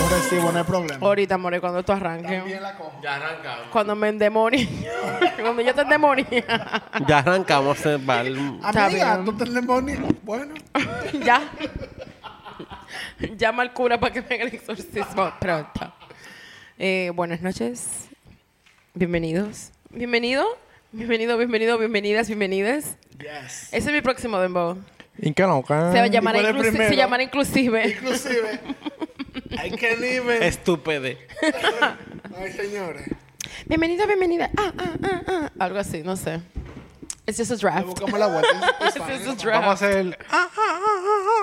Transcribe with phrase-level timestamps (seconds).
[0.00, 1.06] No recibo, no hay problema.
[1.06, 2.36] Ahorita, more, cuando esto arranque.
[2.38, 2.92] También la cojo.
[3.02, 3.66] Ya arrancamos.
[3.70, 4.68] Cuando me endemonie.
[5.40, 6.44] cuando yo te endemonie.
[7.06, 8.58] Ya arrancamos el bal.
[8.62, 9.94] Amiga, tú tenés boni.
[10.22, 10.54] Bueno,
[11.24, 11.42] ya.
[13.38, 15.92] Llama al cura para que me haga el exorcismo pronto.
[16.78, 18.08] Eh, buenas noches.
[18.94, 19.70] Bienvenidos.
[19.90, 20.44] Bienvenido.
[20.92, 22.96] Bienvenido, bienvenido, bienvenidas, bienvenidas.
[23.18, 23.68] yes.
[23.72, 24.76] Ese es mi próximo dembow.
[25.18, 25.62] ¿Y qué no?
[25.62, 25.74] ¿Qué?
[25.92, 26.90] Se, llamará cuál es inclusi- primero?
[26.90, 27.88] se llamará inclusive.
[27.88, 28.60] Inclusive,
[29.50, 30.42] I can't even.
[30.42, 31.18] Estúpede.
[32.36, 33.08] Ay, señores.
[33.66, 34.50] Bienvenido, bienvenida.
[34.56, 35.50] Ah, ah, ah, ah.
[35.58, 36.40] Algo así, no sé.
[37.26, 37.86] It's just a Le draft.
[37.86, 38.74] buscamos la vuelta.
[38.82, 39.68] It's just a Vamos a draft.
[39.82, 40.16] hacer el...
[40.30, 40.80] ah, ah,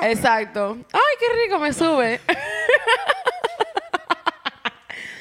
[0.01, 0.07] ah.
[0.09, 0.77] Exacto.
[0.93, 2.19] Ay, qué rico me sube.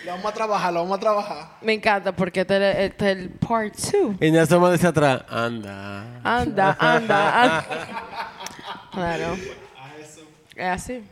[0.04, 1.48] Lo vamos a trabajar, lo vamos a trabajar.
[1.60, 4.16] me encanta porque este es el- este es el part 2.
[4.20, 6.20] Y Nelson me dice atrás, anda.
[6.24, 7.64] Anda, anda, anda.
[8.92, 9.36] Claro.
[10.56, 11.04] Es así.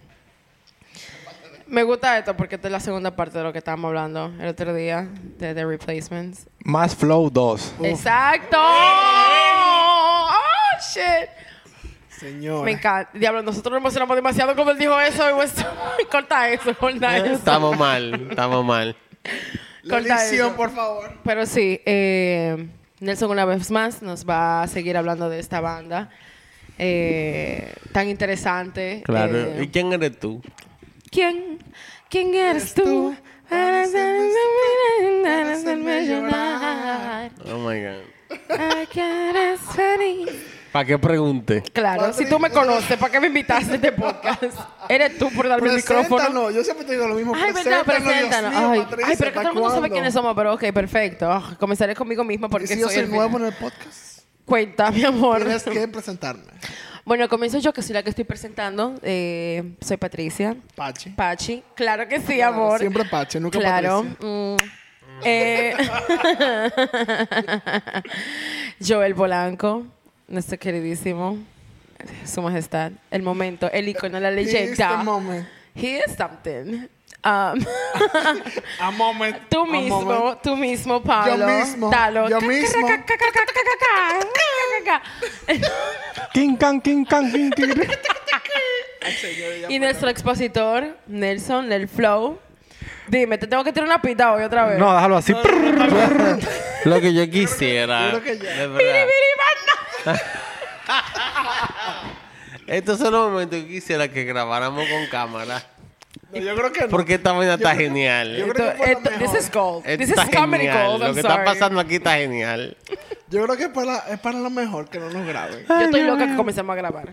[1.69, 4.49] Me gusta esto porque esta es la segunda parte de lo que estábamos hablando el
[4.49, 5.07] otro día
[5.39, 6.47] de The Replacements.
[6.65, 7.75] Más Flow 2.
[7.83, 8.57] ¡Exacto!
[8.59, 10.31] ¡Oh,
[10.81, 11.29] shit!
[12.11, 12.75] Me Señores.
[12.75, 13.11] encanta.
[13.13, 15.29] Diablo, nosotros nos emocionamos demasiado cuando él dijo eso.
[15.31, 15.55] y pues,
[16.11, 17.35] corta eso, corta eso.
[17.35, 18.97] Estamos mal, estamos mal.
[19.89, 20.57] Corta eso.
[20.57, 21.13] por favor.
[21.23, 22.67] Pero sí, eh,
[23.01, 26.09] Nelson una vez más nos va a seguir hablando de esta banda
[26.79, 29.03] eh, tan interesante.
[29.05, 29.37] Claro.
[29.37, 30.41] Eh, ¿Y quién eres tú?
[31.11, 31.59] ¿Quién?
[32.09, 33.15] ¿Quién eres tú?
[33.49, 33.83] Para
[35.53, 37.31] hacerme llorar.
[37.51, 38.05] Oh my God.
[39.75, 40.29] Feliz.
[40.73, 41.63] ¿Para qué pregunte?
[41.73, 44.43] Claro, si tú me conoces, ¿para qué me invitaste a este podcast?
[44.89, 46.51] Eres tú por darme el micrófono.
[46.51, 47.33] Yo siempre te digo lo mismo.
[47.35, 50.35] Ay, verdad, Preséntanos, Ay, Patricia, ay, pero que todo el mundo sabe ¿hasta quiénes somos,
[50.37, 51.33] pero ok, perfecto.
[51.33, 53.43] Ah, comenzaré conmigo misma porque Y si yo soy soy el nuevo final.
[53.43, 55.39] en el podcast, Cuenta, mi amor.
[55.43, 56.45] tienes que presentarme.
[57.09, 58.95] Bueno, comienzo yo, que soy la que estoy presentando.
[59.03, 60.55] Eh, soy Patricia.
[60.75, 61.09] Pachi.
[61.09, 61.63] Pachi.
[61.75, 62.79] Claro que sí, Claro, amor.
[62.81, 64.03] Siempre Pachi, nunca Claro.
[64.05, 64.29] Patricia.
[64.29, 64.57] Mm.
[65.25, 65.75] Eh,
[68.87, 69.87] Joel Polanco,
[70.29, 71.39] nuestro queridísimo,
[72.27, 75.03] su majestad, el momento, el icono, la He is the leyenda.
[75.03, 75.49] moment.
[75.75, 76.89] He is something.
[77.25, 77.59] Um,
[78.81, 79.37] A moment.
[79.51, 80.41] tú a mismo, moment.
[80.41, 81.47] tú mismo, Pablo.
[81.47, 82.29] mismo, Dalo.
[82.29, 82.87] yo mismo.
[86.33, 87.75] King Kang, King Kang, King King.
[89.69, 92.39] Y nuestro expositor, Nelson, el flow.
[93.07, 94.79] Dime, te tengo que tirar una pita hoy otra vez.
[94.79, 95.33] No, déjalo así.
[96.85, 98.13] Lo que yo quisiera.
[98.13, 98.39] Yo que.
[102.67, 105.63] Estos son los momentos que quisiera que grabáramos con cámara.
[106.33, 106.89] No, yo creo que no.
[106.89, 108.35] Porque esta vaina está Yo genial.
[108.53, 109.85] creo que lo Esto- this is gold.
[109.85, 110.87] This Está is comedy genial.
[110.87, 111.01] gold.
[111.01, 111.45] Lo I'm que está sorry.
[111.47, 112.77] pasando aquí está genial.
[113.31, 115.65] Yo creo que es para, es para lo mejor que no nos graben.
[115.69, 117.09] Yo estoy loca que comencemos a grabar.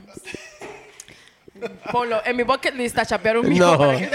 [1.91, 3.77] Ponlo en mi bucket list a chapear un video No.
[3.77, 4.09] para que.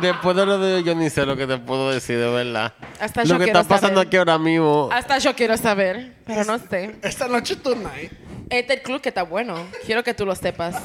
[0.00, 2.72] Después de lo de yo ni sé lo que te puedo decir, de verdad.
[3.00, 4.08] Hasta lo yo que quiero está pasando saber.
[4.08, 4.88] aquí ahora mismo.
[4.92, 6.96] Hasta yo quiero saber, pero no sé.
[7.02, 8.12] Esta noche tonight.
[8.50, 9.56] Este es el club que está bueno.
[9.86, 10.76] Quiero que tú lo sepas.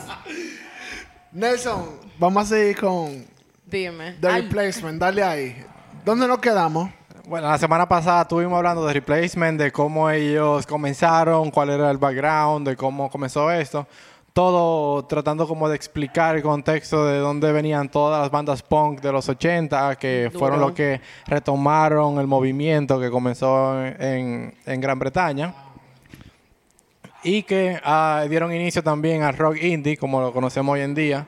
[1.34, 1.86] Nelson,
[2.20, 3.26] vamos a seguir con
[3.66, 4.18] Dime.
[4.20, 5.00] The Replacement.
[5.00, 5.66] Dale ahí.
[6.04, 6.90] ¿Dónde nos quedamos?
[7.26, 11.98] Bueno, la semana pasada estuvimos hablando de Replacement, de cómo ellos comenzaron, cuál era el
[11.98, 13.88] background, de cómo comenzó esto.
[14.34, 19.14] Todo tratando como de explicar el contexto de dónde venían todas las bandas punk de
[19.14, 20.40] los 80, que Duro.
[20.40, 25.54] fueron los que retomaron el movimiento que comenzó en, en Gran Bretaña.
[27.24, 31.26] Y que ah, dieron inicio también al rock indie, como lo conocemos hoy en día.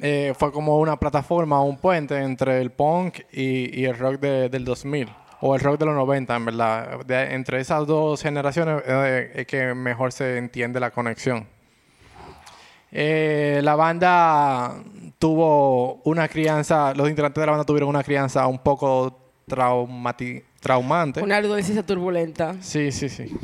[0.00, 4.64] Eh, fue como una plataforma, un puente entre el punk y, el rock de- del
[4.64, 5.08] 2000.
[5.40, 7.00] O el rock de los 90, en verdad.
[7.32, 11.46] Entre esas dos generaciones eh, es que mejor se entiende la conexión.
[12.90, 14.76] Eh, la banda
[15.18, 19.18] tuvo una crianza, los integrantes de la banda tuvieron una crianza un poco
[19.48, 21.22] traumati- traumante.
[21.22, 22.54] Una adolescencia turbulenta.
[22.60, 23.36] Sí, sí, sí.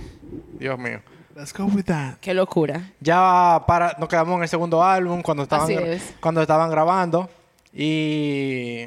[0.58, 1.00] Dios mío.
[1.36, 2.14] Let's go with that.
[2.20, 2.80] Qué locura.
[3.00, 6.14] Ya para, nos quedamos en el segundo álbum cuando estaban, Así gra- es.
[6.20, 7.30] cuando estaban grabando
[7.72, 8.86] y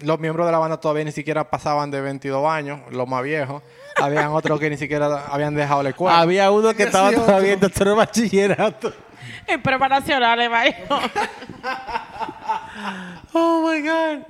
[0.00, 3.62] los miembros de la banda todavía ni siquiera pasaban de 22 años, los más viejos.
[3.96, 6.20] Habían otros que ni siquiera habían dejado la escuela.
[6.20, 7.26] Había uno que estaba 18.
[7.26, 8.92] todavía en tercero de bachillerato.
[9.46, 10.48] En preparación, Ale,
[13.32, 14.22] Oh my God.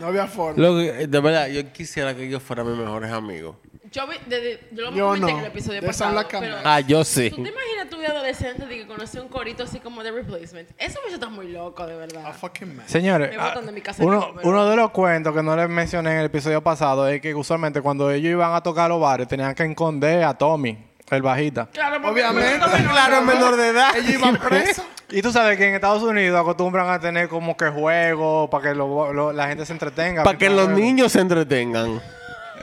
[0.00, 0.62] No había forma.
[0.62, 3.56] Lo que- de verdad, yo quisiera que ellos fueran mis mejores amigos.
[3.90, 5.38] Yo, vi, de, de- yo lo Yo comenté no.
[5.38, 6.14] en el episodio De esa pasado.
[6.14, 6.46] la cama.
[6.46, 7.28] pero- Ah, yo sí.
[7.28, 10.70] ¿Tú te imaginas tu de adolescente de que conoce un corito así como de replacement?
[10.78, 12.34] Eso me está muy loco, de A verdad.
[12.34, 12.88] fucking man.
[12.88, 15.54] Señores, Me botan ah, de mi casa uno, pero- uno de los cuentos que no
[15.54, 18.98] les mencioné en el episodio pasado es que usualmente cuando ellos iban a tocar los
[18.98, 20.78] bares tenían que esconder a Tommy,
[21.10, 21.66] el bajita.
[21.70, 22.66] Claro, porque- Obviamente.
[22.88, 23.94] Claro, menor de edad.
[23.94, 24.86] Ellos iban presos.
[25.12, 28.74] Y tú sabes que en Estados Unidos acostumbran a tener como que juegos para que
[28.74, 30.22] lo- lo- la gente se entretenga.
[30.24, 32.00] Para que los niños se entretengan.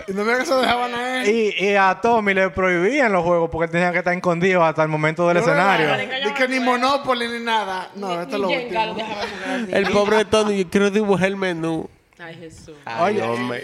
[0.08, 1.30] Y no me que se dejaban a él.
[1.30, 4.90] Y, y a Tommy le prohibían los juegos porque tenían que estar escondidos hasta el
[4.90, 5.90] momento del No escenario.
[6.26, 7.90] Ni que ni Monopoly ni nada.
[7.96, 8.70] No, Ni- esto es ni lo último.
[8.70, 9.72] dejaban jugar así.
[9.72, 11.88] El pobre Tony, yo quiero dibujar el menú.
[12.18, 12.76] Ay, Jesús.
[12.84, 13.64] Ay, Oye, hombre.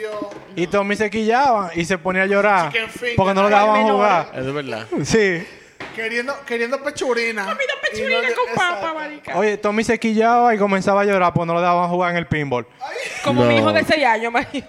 [0.55, 2.71] Y Tommy se quillaba y se ponía a llorar
[3.17, 4.31] porque no lo dejaban jugar.
[4.35, 4.85] Es verdad.
[5.03, 5.43] Sí.
[5.95, 7.43] Queriendo, queriendo pechurina.
[7.45, 8.93] Comida pechurina no- con papa, Exacto.
[8.95, 9.37] marica.
[9.37, 12.27] Oye, Tommy se quillaba y comenzaba a llorar porque no lo dejaban jugar en el
[12.27, 12.67] pinball.
[13.23, 13.49] Como No.
[13.49, 14.67] mi hijo de 6 años, marica.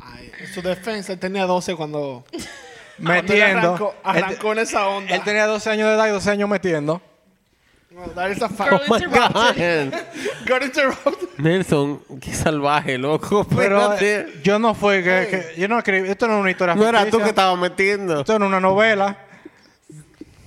[0.00, 2.40] Ay, en su defensa, él tenía 12 cuando, él
[2.98, 3.58] Metiendo.
[3.68, 5.14] arrancó, arrancó en esa onda.
[5.14, 7.02] Él tenía 12 años de edad y 12 años metiendo.
[7.90, 8.70] No, that is a fact.
[8.70, 9.06] Girl Oh my.
[9.06, 9.94] God.
[11.38, 13.44] Nelson, qué salvaje, loco.
[13.56, 16.74] Pero eh, yo no fue que, que- yo no escribí, esto no es una historia
[16.76, 17.24] no era tú ficticia.
[17.24, 18.20] que estabas metiendo.
[18.20, 19.16] Esto era una novela.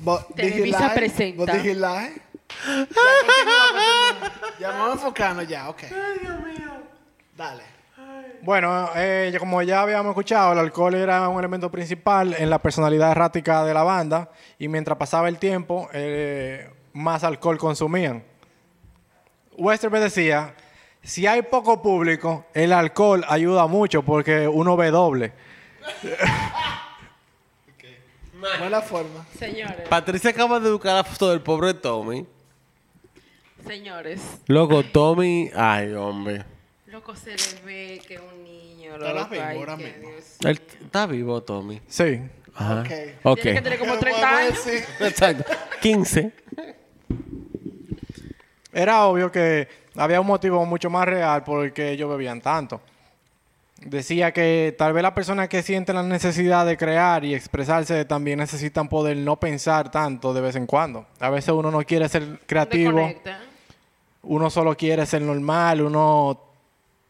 [0.03, 0.95] But did he Televisa lie?
[0.95, 1.37] presenta.
[1.37, 2.11] But did he lie?
[2.65, 4.31] Ya, continúa.
[4.59, 5.83] Ya vamos a enfocarnos ya, ok.
[7.37, 7.63] Dale.
[8.43, 12.59] Bueno, eh, ya como ya habíamos escuchado, el alcohol era un elemento principal en la
[12.59, 18.23] personalidad errática de la banda y mientras pasaba el tiempo, eh, más alcohol consumían.
[19.57, 20.55] Westerby decía,
[21.03, 25.33] si hay poco público, el alcohol ayuda mucho porque uno ve doble.
[28.59, 29.25] Buena forma.
[29.37, 32.25] Señores, Patricia acaba de buscar la foto del pobre Tommy.
[33.67, 34.19] señores.
[34.47, 35.51] Loco, Tommy.
[35.55, 36.43] Ay, hombre.
[36.87, 38.95] Loco, se le ve que un niño.
[38.95, 40.09] Está Loco, vivo ay, ahora que mismo.
[40.09, 40.25] Dios.
[40.43, 41.81] Él está vivo, Tommy.
[41.87, 42.21] Sí.
[42.55, 42.81] Ajá.
[42.81, 42.89] Ok.
[43.23, 43.41] Ok.
[43.41, 44.83] Tiene que tener como ¿Qué 30 podemos años.
[44.99, 45.53] Exacto.
[45.81, 46.31] 15.
[48.73, 52.81] Era obvio que había un motivo mucho más real por el que ellos bebían tanto.
[53.85, 58.37] Decía que tal vez las personas que sienten la necesidad de crear y expresarse también
[58.37, 61.07] necesitan poder no pensar tanto de vez en cuando.
[61.19, 63.39] A veces uno no quiere ser creativo, Desconecta.
[64.21, 66.39] uno solo quiere ser normal, uno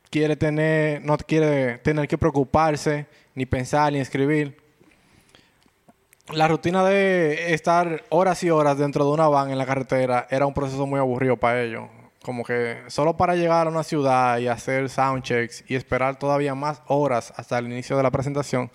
[0.09, 4.57] quiere tener, no quiere tener que preocuparse, ni pensar, ni escribir.
[6.29, 10.45] La rutina de estar horas y horas dentro de una van en la carretera era
[10.45, 11.83] un proceso muy aburrido para ellos.
[12.23, 16.81] Como que solo para llegar a una ciudad y hacer soundchecks y esperar todavía más
[16.87, 18.69] horas hasta el inicio de la presentación,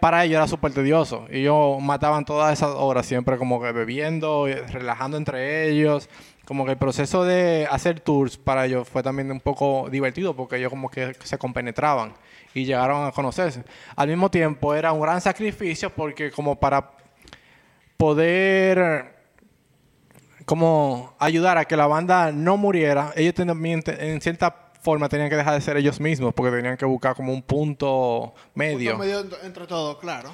[0.00, 1.26] para ellos era súper tedioso.
[1.30, 6.08] Y ellos mataban todas esas horas siempre como que bebiendo, relajando entre ellos.
[6.44, 10.56] Como que el proceso de hacer tours para ellos fue también un poco divertido porque
[10.56, 12.12] ellos como que se compenetraban
[12.52, 13.64] y llegaron a conocerse.
[13.96, 16.90] Al mismo tiempo era un gran sacrificio porque como para
[17.96, 19.13] poder
[20.44, 25.36] como ayudar a que la banda no muriera, ellos también en cierta forma tenían que
[25.36, 28.92] dejar de ser ellos mismos porque tenían que buscar como un punto medio.
[28.92, 30.30] Punto medio entre- entre todos, claro.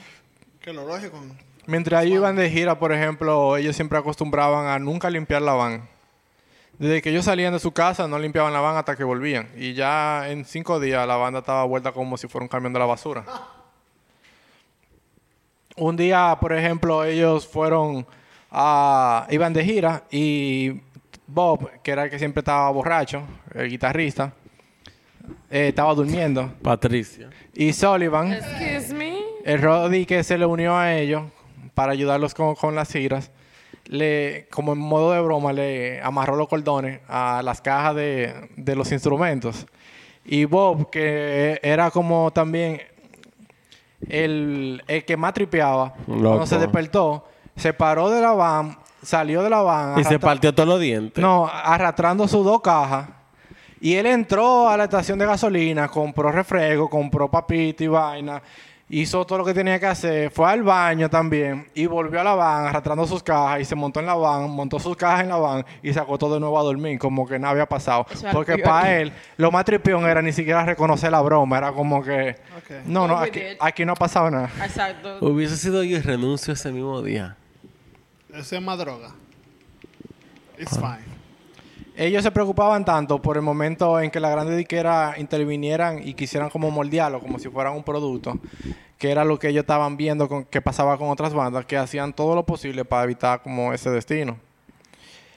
[0.60, 1.18] Que lo lógico.
[1.66, 5.88] Mientras ellos iban de gira, por ejemplo, ellos siempre acostumbraban a nunca limpiar la van.
[6.78, 9.50] Desde que ellos salían de su casa, no limpiaban la van hasta que volvían.
[9.56, 12.78] Y ya en cinco días la banda estaba vuelta como si fuera un camión de
[12.78, 13.24] la basura.
[15.76, 18.06] Un día, por ejemplo, ellos fueron
[18.50, 19.26] a...
[19.30, 20.80] iban de gira y
[21.26, 23.22] Bob, que era el que siempre estaba borracho,
[23.54, 24.32] el guitarrista,
[25.50, 26.52] eh, estaba durmiendo.
[26.62, 27.30] Patricia.
[27.54, 28.32] Y Sullivan...
[28.32, 29.18] Excuse me.
[29.44, 31.22] El Roddy que se le unió a ellos
[31.74, 33.30] para ayudarlos con, con las giras,
[33.86, 38.76] le, como en modo de broma, le amarró los cordones a las cajas de, de
[38.76, 39.66] los instrumentos.
[40.24, 42.82] Y Bob, que era como también
[44.08, 49.50] el, el que más tripeaba, cuando se despertó, se paró de la van, salió de
[49.50, 49.98] la van.
[49.98, 51.20] Y se partió todos los dientes.
[51.22, 53.08] no, arrastrando sus dos cajas.
[53.80, 58.42] Y él entró a la estación de gasolina, compró refresco, compró papita y vaina.
[58.92, 60.30] Hizo todo lo que tenía que hacer.
[60.32, 61.68] Fue al baño también.
[61.74, 63.60] Y volvió a la van arrastrando sus cajas.
[63.60, 65.64] Y se montó en la van, montó sus cajas en la van.
[65.80, 68.04] Y se acostó de nuevo a dormir, como que nada había pasado.
[68.10, 71.56] Eso Porque para él, lo más tripión era ni siquiera reconocer la broma.
[71.56, 72.36] Era como que...
[72.84, 74.50] No, no, aquí, aquí no ha pasado nada.
[74.62, 75.18] Exacto.
[75.20, 77.36] Hubiese sido yo y renuncio ese mismo día.
[78.34, 79.12] Es más droga.
[80.58, 81.20] It's fine.
[81.96, 86.48] Ellos se preocupaban tanto por el momento en que las grandes disqueras intervinieran y quisieran
[86.48, 88.38] como moldearlo como si fueran un producto,
[88.96, 92.12] que era lo que ellos estaban viendo con, que pasaba con otras bandas, que hacían
[92.12, 94.38] todo lo posible para evitar como ese destino.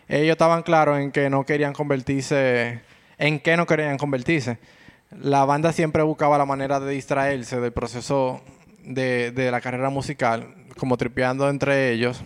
[0.07, 2.81] Ellos estaban claros en que no querían convertirse,
[3.17, 4.57] en qué no querían convertirse.
[5.11, 8.41] La banda siempre buscaba la manera de distraerse del proceso
[8.83, 12.23] de, de la carrera musical, como tripeando entre ellos.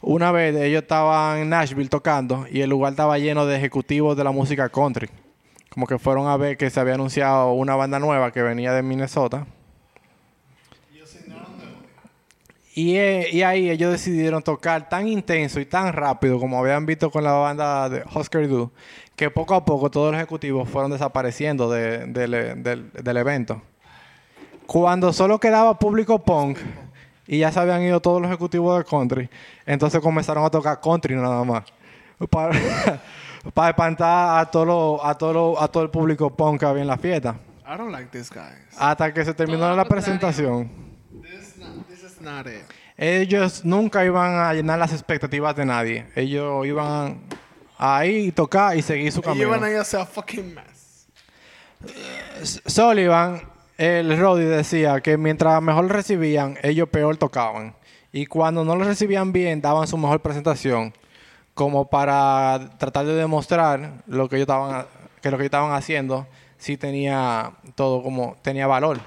[0.00, 4.24] Una vez ellos estaban en Nashville tocando y el lugar estaba lleno de ejecutivos de
[4.24, 5.08] la música country.
[5.70, 8.82] Como que fueron a ver que se había anunciado una banda nueva que venía de
[8.82, 9.46] Minnesota.
[12.74, 17.10] Y, eh, y ahí ellos decidieron tocar tan intenso y tan rápido como habían visto
[17.10, 18.70] con la banda de Husker Du,
[19.16, 23.60] que poco a poco todos los ejecutivos fueron desapareciendo de- del- del- del evento.
[24.66, 26.58] Cuando solo quedaba público punk
[27.28, 29.30] y ya se habían ido todos los ejecutivos de country,
[29.66, 31.62] entonces comenzaron a tocar country nada más.
[32.30, 32.58] Para,
[33.54, 36.82] para espantar a todo, lo- a, todo lo- a todo el público punk que había
[36.82, 37.36] en la fiesta.
[37.64, 38.74] I don't like this guys.
[38.78, 40.70] Hasta que se terminó Todo la presentación.
[41.22, 42.64] This, is not, this is not it.
[42.96, 46.06] Ellos nunca iban a llenar las expectativas de nadie.
[46.16, 47.20] Ellos iban
[47.78, 49.48] a ir, tocar y seguir su Ellos camino.
[49.48, 51.06] iban a ir a hacer a fucking mess.
[52.66, 53.42] Sullivan,
[53.78, 57.74] el Roddy decía que mientras mejor recibían, ellos peor tocaban.
[58.10, 60.92] Y cuando no lo recibían bien, daban su mejor presentación.
[61.54, 64.86] Como para tratar de demostrar lo que ellos estaban,
[65.22, 68.98] que lo que ellos estaban haciendo sí tenía todo como tenía valor.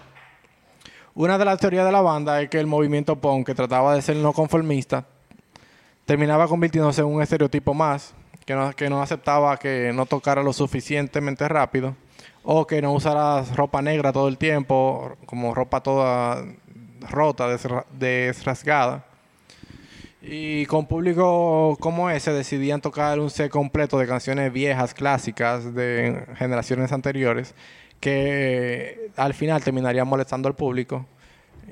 [1.14, 4.02] Una de las teorías de la banda es que el movimiento punk, que trataba de
[4.02, 5.06] ser no conformista,
[6.06, 8.14] terminaba convirtiéndose en un estereotipo más,
[8.46, 11.96] que no, que no aceptaba que no tocara lo suficientemente rápido,
[12.44, 16.44] o que no usara ropa negra todo el tiempo, como ropa toda
[17.10, 19.06] rota, desra- desrasgada.
[20.22, 26.26] Y con público como ese decidían tocar un set completo de canciones viejas, clásicas, de
[26.38, 27.56] generaciones anteriores,
[28.00, 31.06] que al final terminarían molestando al público.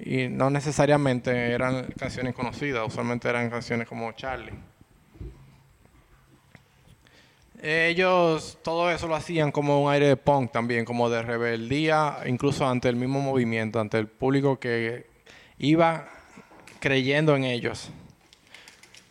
[0.04, 4.54] Y no necesariamente eran canciones conocidas, usualmente eran canciones como Charlie.
[7.62, 12.66] Ellos todo eso lo hacían como un aire de punk también, como de rebeldía, incluso
[12.68, 15.08] ante el mismo movimiento, ante el público que
[15.58, 16.10] iba
[16.80, 17.89] creyendo en ellos.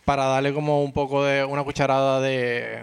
[0.06, 2.80] Para darle como un poco de una cucharada de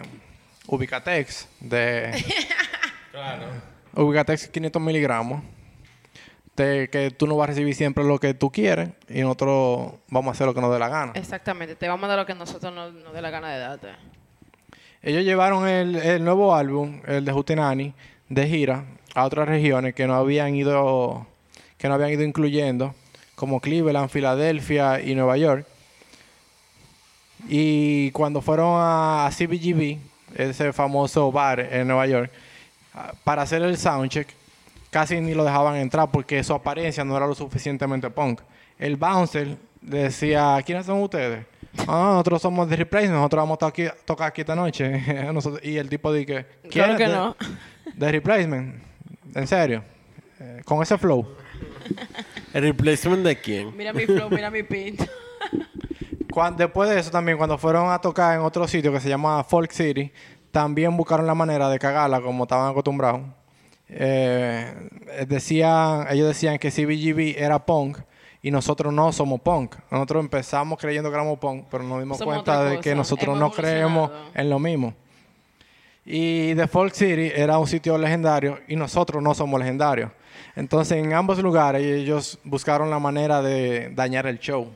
[0.67, 2.11] Ubicatex, de
[3.95, 5.41] Ubicatex 500 miligramos,
[6.55, 10.29] de que tú no vas a recibir siempre lo que tú quieres y nosotros vamos
[10.29, 11.13] a hacer lo que nos dé la gana.
[11.15, 13.87] Exactamente, te vamos a dar lo que nosotros nos, nos dé la gana de darte.
[15.05, 17.93] Ellos llevaron el, el nuevo álbum, el de Hootenanny,
[18.27, 21.27] de gira a otras regiones que no habían ido
[21.77, 22.95] que no habían ido incluyendo,
[23.35, 25.67] como Cleveland, Filadelfia y Nueva York.
[27.47, 29.99] Y cuando fueron a, CBGB,
[30.35, 32.31] ese famoso bar en Nueva York,
[33.23, 34.27] para hacer el soundcheck,
[34.89, 38.41] casi ni lo dejaban entrar porque su apariencia no era lo suficientemente punk.
[38.79, 41.45] El bouncer decía, ¿quiénes son ustedes?
[41.87, 45.31] Ah, nosotros somos The Replacement, nosotros vamos a tocar aquí, tocar aquí esta noche.
[45.33, 47.35] Nosotros- y el tipo dice, Claro ¿quién que es no.
[47.97, 48.83] The Replacement?
[49.33, 49.83] ¿En serio?
[50.39, 51.27] Eh, con ese flow.
[52.53, 53.75] ¿El replacement de quién?
[53.75, 54.61] Mira mi flow, mira mi.
[56.31, 59.43] Cuan- después de eso también, cuando fueron a tocar en otro sitio que se llama
[59.43, 60.11] Folk City,
[60.51, 63.21] también buscaron la manera de cagarla como estaban acostumbrados.
[63.87, 64.73] Eh,
[65.27, 67.99] decían, ellos decían que CBGB era punk
[68.45, 69.75] y nosotros no somos punk.
[69.89, 73.39] Nosotros empezamos creyendo que éramos punk, pero nos dimos Somos cuenta de que nosotros Hemos
[73.39, 74.93] no creemos en lo mismo.
[76.05, 80.11] Y The Folk City era un sitio legendario y nosotros no somos legendarios.
[80.55, 84.69] Entonces, en ambos lugares ellos buscaron la manera de dañar el show,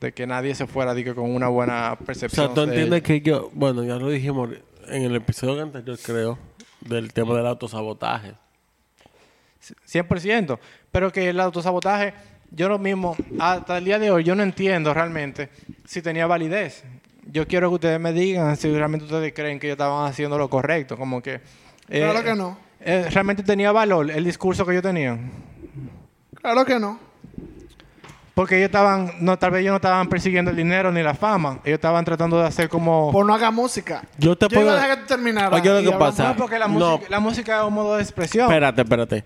[0.00, 2.46] de que nadie se fuera di que, con una buena O percepción.
[2.46, 3.06] sea, tú de entiendes ellos.
[3.08, 4.50] que yo, bueno, ya lo dijimos
[4.86, 6.38] en el episodio anterior, creo,
[6.82, 8.34] del tema del autosabotaje.
[9.88, 10.56] 100%.
[10.92, 12.14] Pero que el autosabotaje,
[12.50, 15.48] yo lo mismo, hasta el día de hoy, yo no entiendo realmente
[15.84, 16.84] si tenía validez.
[17.30, 20.48] Yo quiero que ustedes me digan si realmente ustedes creen que ellos estaban haciendo lo
[20.48, 20.96] correcto.
[20.96, 21.34] Como que.
[21.88, 22.56] eh, Claro que no.
[22.80, 25.30] eh, realmente tenía valor el discurso que ellos tenían.
[26.40, 26.98] Claro que no.
[28.34, 31.58] Porque ellos estaban, no, tal vez ellos no estaban persiguiendo el dinero ni la fama.
[31.64, 33.10] Ellos estaban tratando de hacer como.
[33.10, 34.04] Por no haga música.
[34.16, 35.60] Yo te Yo iba puedo- a dejar que tú terminaras.
[35.60, 36.74] Oye, lo que pasa- no, porque la, No.
[36.92, 38.46] música, la música es un modo de expresión.
[38.46, 39.24] Espérate, espérate.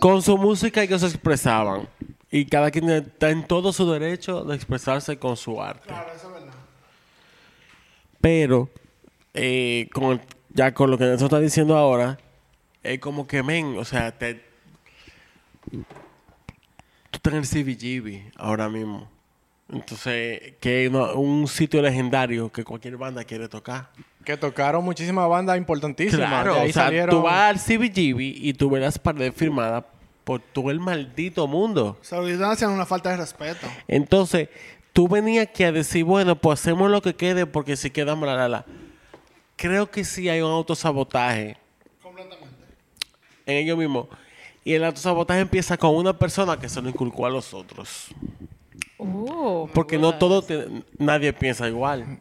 [0.00, 1.88] Con su música ellos se expresaban.
[2.30, 5.88] Y cada quien está en todo su derecho de expresarse con su arte.
[5.88, 6.54] Claro, eso es verdad.
[8.20, 8.68] Pero,
[9.34, 12.18] eh, con el- ya con lo que Nelson está diciendo ahora,
[12.82, 14.42] es como que, men, o sea, te,
[15.70, 15.84] tú
[17.12, 19.08] estás en el CBGB ahora mismo.
[19.70, 23.90] Entonces, que es un sitio legendario que cualquier banda quiere tocar.
[24.28, 26.28] Que tocaron muchísimas bandas importantísimas.
[26.28, 29.32] Claro, De ahí o sea, salieron- tú vas al CBGB y tú ves las paredes
[29.34, 29.84] firmadas
[30.22, 31.96] por todo el maldito mundo.
[31.98, 33.66] O sea, ahorita están haciendo una falta de respeto.
[33.86, 34.50] Entonces,
[34.92, 38.34] tú venías aquí a decir, bueno, pues hacemos lo que quede porque si quedamos la
[38.36, 38.66] la la.
[39.56, 41.56] Creo que sí hay un autosabotaje
[42.02, 42.54] Completamente.
[43.46, 44.08] en ellos mismos.
[44.62, 48.08] Y el autosabotaje empieza con una persona que se lo inculcó a los otros.
[48.98, 50.44] Uh, Porque no todo,
[50.98, 52.20] nadie piensa igual.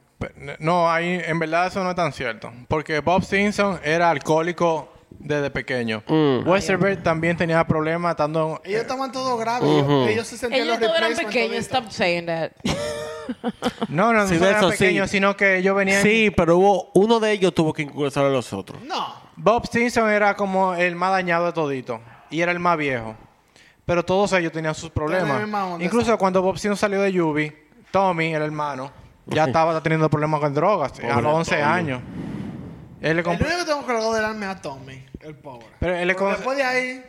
[0.60, 2.52] No, ahí en verdad eso no es tan cierto.
[2.68, 6.04] Porque Bob Simpson era alcohólico desde pequeño.
[6.08, 6.48] Mm.
[6.48, 8.62] Westerberg también tenía problemas estando...
[8.64, 9.70] Ellos estaban todos graves.
[9.70, 11.58] ellos, ellos se sentían Ellos los todos eran pequeños.
[11.58, 12.52] Stop saying that.
[13.90, 14.78] No, no, no Sí, solo eran eso sí.
[14.78, 16.02] pequeños, sino que ellos venían...
[16.02, 18.82] Sí, pero hubo uno de ellos tuvo que inculcar a los otros.
[18.84, 19.06] No.
[19.36, 22.00] Bob Simpson era como el más dañado de todito.
[22.30, 23.16] Y era el más viejo.
[23.86, 25.44] Pero todos ellos tenían sus problemas.
[25.80, 27.54] Incluso cuando Bob Simpson salió de Yubi,
[27.92, 28.92] Tommy, el hermano,
[29.28, 31.62] ya estaba teniendo problemas con drogas a los 11 Tommy.
[31.64, 32.02] años.
[33.02, 33.48] Él le El único
[33.86, 35.68] que tengo del alma es a Tommy, el pobre.
[35.80, 37.06] Pero él le Pero con- después de ahí,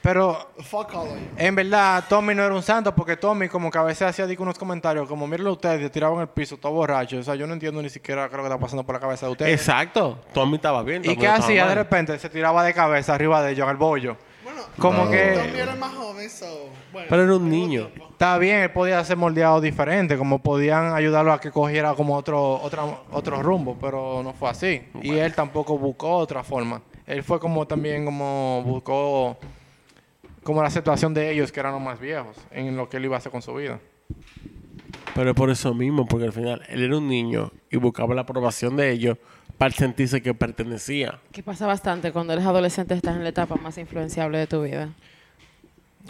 [0.00, 1.20] Pero fuck all of you.
[1.36, 4.44] en verdad, Tommy no era un santo porque Tommy como que a veces hacía digo,
[4.44, 7.18] unos comentarios como, mírenlo ustedes, tiraban el piso, todo borracho.
[7.18, 9.32] O sea, yo no entiendo ni siquiera creo que está pasando por la cabeza de
[9.32, 9.52] ustedes.
[9.60, 10.20] Exacto.
[10.32, 11.02] Tommy estaba bien.
[11.02, 11.62] ¿Y Tommy qué no estaba hacía?
[11.62, 11.76] De mal.
[11.78, 14.16] repente se tiraba de cabeza arriba de ellos en el bollo.
[14.56, 15.58] Bueno, Como que...
[15.58, 16.70] era más joven, so...
[16.92, 17.86] Bueno, Pero era un niño.
[17.88, 18.08] tiempo.
[18.12, 22.60] Está bien, él podía ser moldeado diferente, como podían ayudarlo a que cogiera como otro,
[23.10, 24.82] otro rumbo, pero no fue así.
[25.02, 26.80] Y él tampoco buscó otra forma.
[27.06, 29.36] Él fue como también como buscó
[30.42, 33.16] como la situación de ellos que eran los más viejos en lo que él iba
[33.16, 33.80] a hacer con su vida.
[35.14, 38.22] Pero es por eso mismo, porque al final él era un niño y buscaba la
[38.22, 39.18] aprobación de ellos
[39.58, 41.18] para sentirse que pertenecía.
[41.32, 44.90] Que pasa bastante cuando eres adolescente, estás en la etapa más influenciable de tu vida.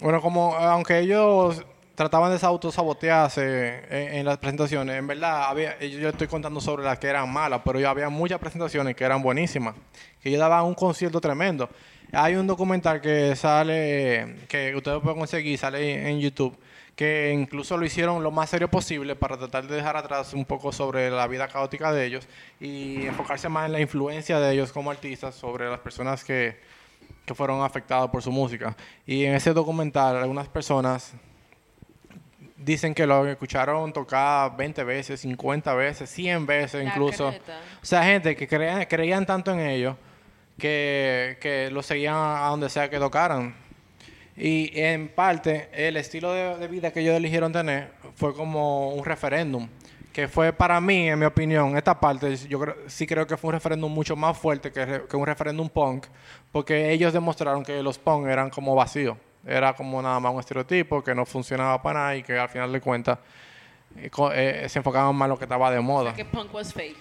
[0.00, 6.08] Bueno, como aunque ellos trataban de autosabotearse en, en las presentaciones, en verdad, había, yo
[6.10, 9.74] estoy contando sobre las que eran malas, pero yo había muchas presentaciones que eran buenísimas,
[10.22, 11.70] que ellos daban un concierto tremendo.
[12.12, 16.56] Hay un documental que sale, que ustedes pueden conseguir, sale en YouTube,
[16.96, 20.72] que incluso lo hicieron lo más serio posible para tratar de dejar atrás un poco
[20.72, 22.26] sobre la vida caótica de ellos
[22.58, 26.58] y enfocarse más en la influencia de ellos como artistas sobre las personas que,
[27.26, 28.74] que fueron afectados por su música.
[29.06, 31.12] Y en ese documental, algunas personas
[32.56, 37.28] dicen que lo escucharon tocar 20 veces, 50 veces, 100 veces La incluso.
[37.28, 37.60] creta.
[37.82, 39.96] O sea, gente que creían, creían tanto en ellos
[40.58, 43.65] que, que lo seguían a donde sea que tocaran.
[44.36, 49.04] Y en parte, el estilo de, de vida que ellos eligieron tener fue como un
[49.04, 49.68] referéndum.
[50.12, 53.48] Que fue para mí, en mi opinión, esta parte, yo creo, sí creo que fue
[53.48, 56.06] un referéndum mucho más fuerte que, un referéndum punk.
[56.52, 59.16] Porque ellos demostraron que los punk eran como vacíos.
[59.46, 62.72] Era como nada más un estereotipo que no funcionaba para nada y que al final
[62.72, 63.18] de cuentas
[63.96, 66.14] eh, eh, se enfocaban más en lo que estaba de moda.
[66.14, 66.96] Que punk was fake.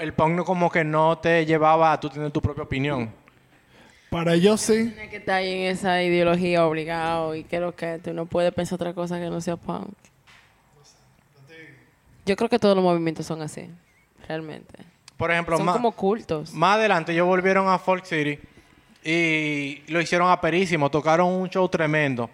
[0.00, 3.12] El punk no como que no te llevaba a tú tener tu propia opinión.
[4.10, 4.90] Para ellos sí.
[4.94, 8.76] Tiene que estar ahí en esa ideología obligado y creo que tú no puedes pensar
[8.76, 9.92] otra cosa que no sea punk.
[12.24, 13.70] Yo creo que todos los movimientos son así,
[14.26, 14.84] realmente.
[15.16, 16.52] Por ejemplo, Son más, como cultos.
[16.52, 18.38] más adelante ellos volvieron a Folk City
[19.02, 22.28] y lo hicieron aperísimo, tocaron un show tremendo.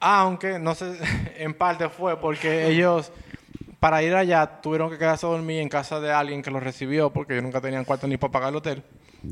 [0.00, 0.98] Aunque, no sé,
[1.38, 3.12] en parte fue porque ellos,
[3.80, 7.10] para ir allá, tuvieron que quedarse a dormir en casa de alguien que los recibió
[7.10, 8.82] porque ellos nunca tenían cuarto ni para pagar el hotel.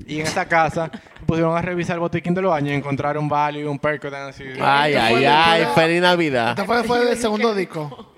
[0.07, 0.91] Y en esa casa
[1.27, 4.15] pusieron a revisar el botiquín de los años y encontraron un Value, un Percocet.
[4.19, 4.45] así.
[4.61, 6.51] Ay, Este fue ay, ay, feliz Navidad.
[6.51, 8.15] Este fue después del segundo disco.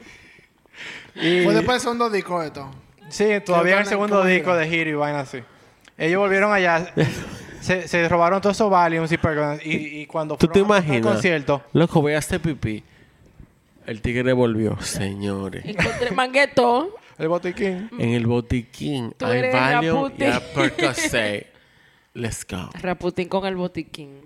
[1.14, 2.70] Y- Fue después del segundo disco esto.
[3.08, 4.60] Sí, todavía en el segundo disco era?
[4.60, 5.38] de Hero y vaina así.
[5.96, 6.92] Ellos volvieron allá,
[7.60, 11.12] se, se robaron todos esos Valiums y, Percocet, y, y cuando ¿Tú te fueron imaginas?
[11.14, 12.82] concierto, Loco, voy a hacer pipí.
[13.86, 15.64] El tigre volvió, señores.
[15.64, 16.96] Encontré mangueto.
[17.18, 17.88] el botiquín.
[17.98, 21.46] En el botiquín Tú hay eres Valium y hay Percocet.
[22.16, 22.70] Let's go.
[22.80, 24.20] Raputín con el botiquín.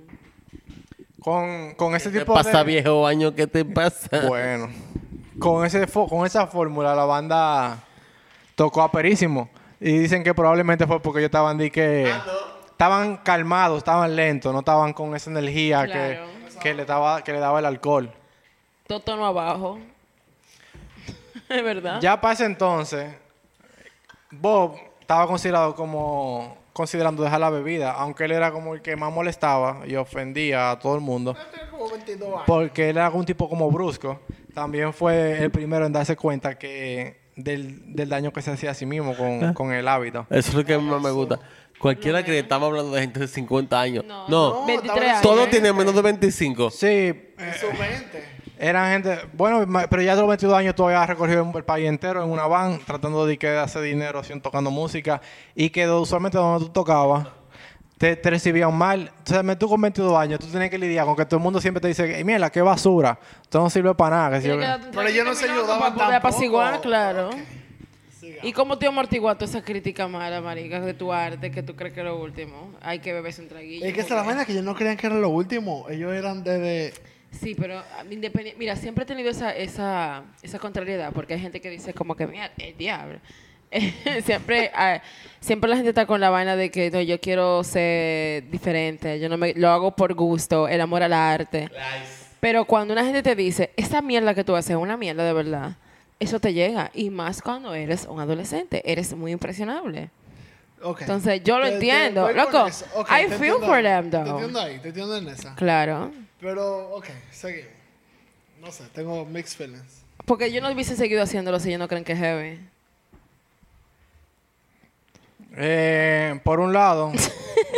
[1.21, 2.65] Con, con ese ¿Qué tipo pasa, de...
[2.65, 3.35] viejo año?
[3.35, 4.09] ¿Qué te pasa?
[4.29, 4.69] Bueno,
[5.39, 7.79] con, ese fo- con esa fórmula la banda
[8.55, 9.51] tocó aperísimo.
[9.81, 12.13] Y dicen que probablemente fue porque ellos estaban di que...
[12.71, 16.27] Estaban calmados, estaban lentos, no estaban con esa energía Claro.
[16.55, 18.11] que, que, le daba, que le daba el alcohol.
[18.87, 19.79] Todo tono abajo.
[21.49, 22.01] Es verdad.
[22.01, 23.13] Ya para ese entonces,
[24.31, 29.13] Bob estaba considerado como considerando dejar la bebida, aunque él era como el que más
[29.13, 32.43] molestaba y ofendía a todo el mundo, Tenía como 22 años.
[32.47, 34.21] porque él era un tipo como brusco.
[34.55, 38.75] También fue el primero en darse cuenta que del, del daño que se hacía a
[38.75, 40.27] sí mismo con, con el hábito.
[40.31, 41.39] Eso es lo que más me gusta.
[41.79, 44.05] Cualquiera que estamos hablando de gente de 50 años.
[44.05, 45.23] No, No, no, 23 estaba- años.
[45.23, 46.71] todos tienen menos de 25.
[46.71, 48.40] Sí, En su mente.
[48.61, 52.23] Eran gente, bueno, pero ya de los 22 años todavía ha recorrido el país entero
[52.23, 55.21] en una van, tratando de que hacer dinero, haciendo, tocando música,
[55.55, 57.27] y que usualmente donde tú tocabas,
[57.99, 59.11] te, te recibían mal.
[59.25, 61.61] O sea, tú con 22 años, tú tienes que lidiar con que todo el mundo
[61.61, 64.31] siempre te dice, "Ey, mira, qué basura, esto no sirve para nada.
[64.37, 66.13] que si yo- Tiene que darte un Pero ellos no se ayudaban tampoco.
[66.13, 67.31] apaciguar, claro.
[68.43, 71.93] ¿Y cómo te amortiguó toda esa crítica mala, marica, de tu arte, que tú crees
[71.93, 72.73] que es lo último?
[72.81, 73.85] Hay que beberse un traguillo.
[73.85, 75.87] Es que esa es la vaina que ellos no creían que era lo último.
[75.91, 76.95] Ellos eran desde.
[77.31, 81.61] Sí, pero ah, independe- mira, siempre he tenido esa, esa, esa contrariedad, porque hay gente
[81.61, 83.19] que dice como que, mira, el diablo.
[84.25, 85.01] siempre, ah,
[85.41, 89.29] siempre la gente está con la vaina de que no, yo quiero ser diferente, yo
[89.29, 91.71] no me, lo hago por gusto, el amor al arte.
[92.41, 95.33] Pero cuando una gente te dice, esa mierda que tú haces es una mierda de
[95.33, 95.77] verdad,
[96.19, 96.91] eso te llega.
[96.95, 100.11] Y más cuando eres un adolescente, eres muy impresionable.
[101.01, 102.33] Entonces, yo lo Te- te- entiendo.
[102.33, 104.27] Loco, I te feel entiendo for them, Te though.
[104.31, 105.55] entiendo ahí, te entiendo en esa.
[105.55, 106.11] Claro.
[106.41, 107.71] Pero, ok, seguimos.
[108.61, 110.03] No sé, tengo mixed feelings.
[110.27, 112.61] Porque yo no hubiese seguido haciéndolo si ellos no creen que es heavy.
[115.57, 117.13] Eh, por un lado,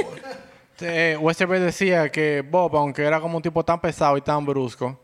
[0.81, 4.99] eh, Westerberg decía que Bob, aunque era como un tipo tan pesado y tan brusco,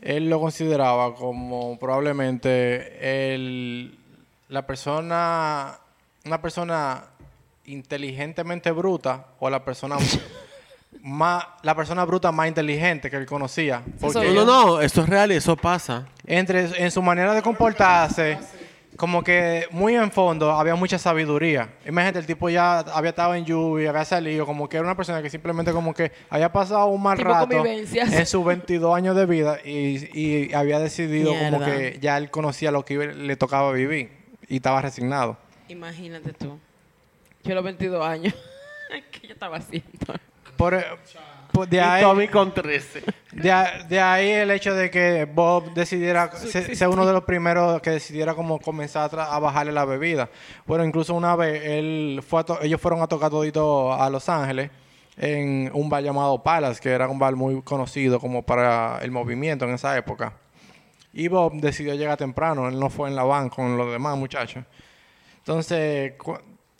[0.00, 3.98] él lo consideraba como probablemente el,
[4.48, 5.78] la persona,
[6.24, 7.04] una persona
[7.64, 9.96] inteligentemente bruta o la persona
[11.04, 13.82] más, la persona bruta más inteligente que él conocía.
[14.00, 16.06] Porque No, no, no, esto es real y eso pasa.
[16.26, 18.38] entre en su manera de comportarse,
[18.96, 21.68] como que muy en fondo había mucha sabiduría.
[21.84, 25.20] Imagínate, el tipo ya había estado en lluvia, había salido, como que era una persona
[25.20, 29.26] que simplemente como que había pasado un mal Tipo rato en sus 22 años de
[29.26, 33.72] vida y, y había decidido como que ya él conocía lo que iba- le tocaba
[33.72, 34.10] vivir
[34.48, 35.36] y estaba resignado.
[35.68, 36.58] Imagínate tú.
[37.42, 38.32] Yo a los 22 años.
[39.10, 40.14] ¿Qué yo estaba haciendo?
[40.70, 40.84] Por,
[41.52, 43.02] por- de Y ahí, Tommy con 13.
[43.32, 47.90] De, ahí el hecho de que Bob decidiera se- ser uno de los primeros que
[47.90, 50.28] decidiera como comenzar a, bajarle la bebida.
[50.66, 54.28] Bueno, incluso una vez él fue a to- ellos fueron a tocar todito a Los
[54.28, 54.70] Ángeles
[55.16, 59.64] en un bar llamado Palace, que era un bar muy conocido como para el movimiento
[59.64, 60.32] en esa época.
[61.12, 64.64] Y Bob decidió llegar temprano, él no fue en la van con los demás muchachos.
[65.38, 66.14] Entonces,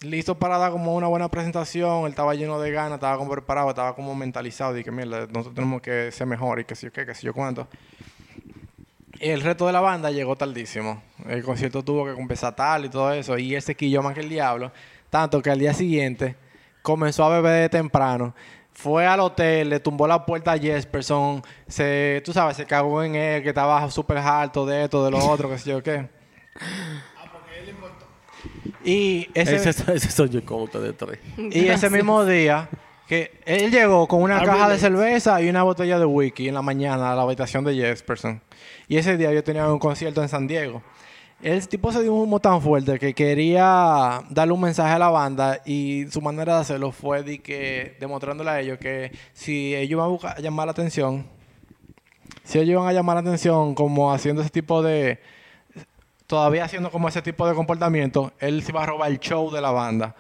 [0.05, 3.71] listo para dar como una buena presentación, él estaba lleno de ganas, estaba como preparado,
[3.71, 6.93] estaba como mentalizado, y que mierda, nosotros tenemos que ser mejor y que sé yo
[6.93, 7.69] qué, que sé yo cuánto.
[9.21, 11.03] El resto de la banda llegó tardísimo.
[11.27, 14.21] El concierto tuvo que empezar tal y todo eso, y él se quilló más que
[14.21, 14.73] el diablo,
[15.11, 16.37] tanto que al día siguiente
[16.83, 18.35] comenzó a beber de temprano.
[18.73, 23.14] Fue al hotel, le tumbó la puerta a Jesperson, se, tú sabes, se cagó en
[23.14, 26.09] él, que estaba súper harto de esto, de lo otro, que sé yo qué.
[28.85, 31.19] Y ese, Ese, ese soy yo con ustedes tres.
[31.39, 32.69] y ese mismo día,
[33.09, 36.55] que él llegó con una I caja de cerveza y una botella de whisky en
[36.55, 38.41] la mañana a la habitación de Jesperson.
[38.89, 40.83] Y ese día yo tenía un concierto en San Diego.
[41.43, 45.11] El tipo se dio un humo tan fuerte que quería darle un mensaje a la
[45.11, 49.91] banda y su manera de hacerlo fue de que, demostrándole a ellos que si ellos
[49.93, 51.27] iban a buscar- a llamar la atención,
[52.45, 55.19] si ellos iban a llamar la atención como haciendo ese tipo de,
[56.35, 59.61] todavía haciendo como ese tipo de comportamiento, él se iba a robar el show de
[59.61, 60.16] la banda.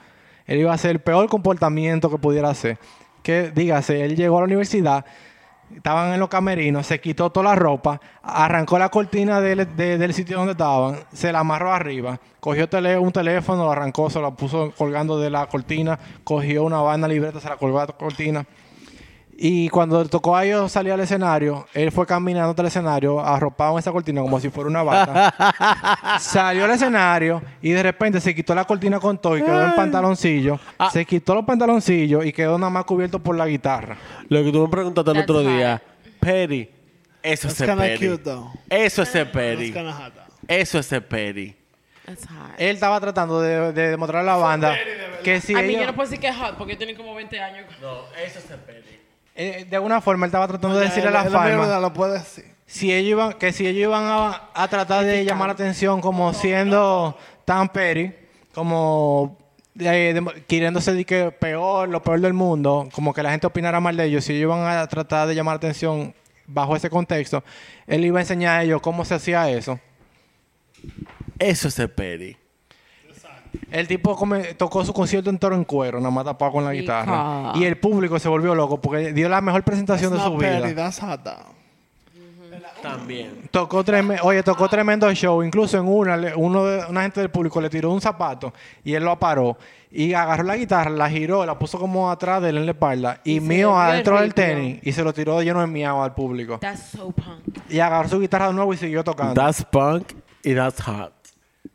[0.46, 2.78] Él iba a hacer el peor comportamiento que pudiera hacer.
[3.22, 5.04] Que, dígase, él llegó a la universidad,
[5.74, 10.14] estaban en los camerinos, se quitó toda la ropa, arrancó la cortina del, de- del
[10.14, 12.68] sitio donde estaban, se la amarró arriba, cogió
[13.00, 17.40] un teléfono, lo arrancó, se lo puso colgando de la cortina, cogió una banda libreta,
[17.40, 18.46] se la colgó a la cortina.
[19.36, 23.72] Y cuando tocó a ellos salir al escenario, él fue caminando hasta el escenario, arropado
[23.72, 26.18] en esa cortina como si fuera una vaca.
[26.20, 29.74] Salió al escenario y de repente se quitó la cortina con todo y quedó en
[29.74, 30.60] pantaloncillo.
[30.78, 30.90] Ah.
[30.90, 33.96] Se quitó los pantaloncillos y quedó nada más cubierto por la guitarra.
[34.28, 35.82] Lo que tú me preguntaste el That's otro día.
[36.20, 36.70] Perry.
[37.22, 38.08] Eso es That's Perry.
[38.08, 38.30] cute.
[38.70, 39.74] Eso es That's Perry.
[40.46, 41.56] Eso es ser Perry.
[42.04, 42.26] That's.
[42.58, 44.76] Él estaba tratando de, de demostrar a la banda
[45.22, 47.40] que si a mí yo no puedo decir que es hot porque tenía como 20
[47.40, 47.66] años.
[47.80, 49.03] No, eso es Perry.
[49.34, 52.44] Eh, de alguna forma él estaba tratando de decirle a la farma lo puede decir.
[52.66, 56.32] si ellos iban, que si ellos iban a, a tratar de llamar la atención como
[56.34, 58.14] siendo tan peri,
[58.54, 59.36] como
[59.74, 63.96] de- queriéndose de que peor, lo peor del mundo, como que la gente opinara mal
[63.96, 66.14] de ellos, si ellos iban a tratar de llamar la atención
[66.46, 67.42] bajo ese contexto,
[67.86, 69.80] él iba a enseñar a ellos cómo se hacía eso.
[71.38, 72.36] Eso es ser Perry.
[73.70, 77.52] El tipo come- tocó su concierto entero en cuero, nada más tapado con la guitarra.
[77.56, 80.48] Y el público se volvió loco porque dio la mejor presentación de su vida.
[81.22, 81.54] though.
[82.82, 83.48] También.
[83.50, 85.42] Tocó treme- oye, tocó tremendo show.
[85.42, 88.52] Incluso en una, uno de, una gente del público le tiró un zapato
[88.84, 89.56] y él lo aparó.
[89.90, 93.20] Y agarró la guitarra, la giró, la puso como atrás de él en la espalda.
[93.24, 94.80] Y, Y mío adentro del tenis.
[94.82, 96.58] Y se lo tiró lleno de miau al público.
[96.58, 97.58] That's so punk.
[97.70, 99.34] Y agarró su guitarra de nuevo y siguió tocando.
[99.34, 100.12] That's punk
[100.42, 101.12] y that's hot.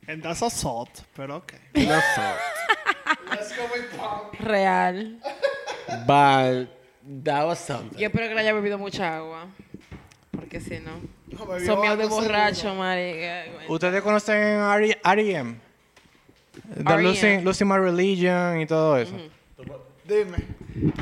[0.10, 1.54] And that's assault, pero ok.
[1.74, 2.40] That's hot.
[3.30, 4.40] Let's go with punk.
[4.40, 5.20] Real.
[6.08, 6.66] But
[7.24, 7.96] that was something.
[8.00, 9.46] Yo espero que le haya bebido mucha agua.
[10.32, 11.00] Porque si no.
[11.64, 13.46] Son de borracho, marica.
[13.68, 15.56] ¿Ustedes conocen R- R.E.M.?
[16.76, 17.04] The R.E.M..
[17.04, 19.14] Losing, Losing My Religion y todo eso.
[20.10, 20.38] Dime.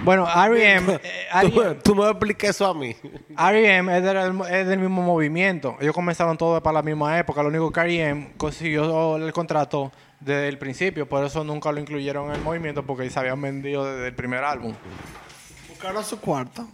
[0.04, 0.94] Bueno, R.E.M.
[0.94, 1.00] eh,
[1.42, 1.76] Tú, R.E.M.
[1.84, 2.96] tú me expliques eso a mí.
[3.38, 3.98] R.E.M.
[3.98, 5.76] es del, es del mismo movimiento.
[5.80, 7.42] Ellos comenzaron todos para la misma época.
[7.44, 8.34] Lo único que R.E.M.
[8.38, 11.08] consiguió el contrato desde el principio.
[11.08, 14.44] Por eso nunca lo incluyeron en el movimiento porque se habían vendido desde el primer
[14.44, 14.74] álbum.
[15.70, 16.68] Buscaron su cuarto.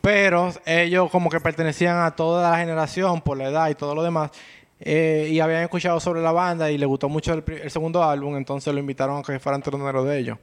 [0.00, 4.02] Pero ellos como que pertenecían a toda la generación por la edad y todo lo
[4.02, 4.30] demás.
[4.80, 8.02] eh, y habían escuchado sobre la banda y les gustó mucho el, pri- el segundo
[8.02, 10.38] álbum, entonces lo invitaron a que fueran troneros de ellos.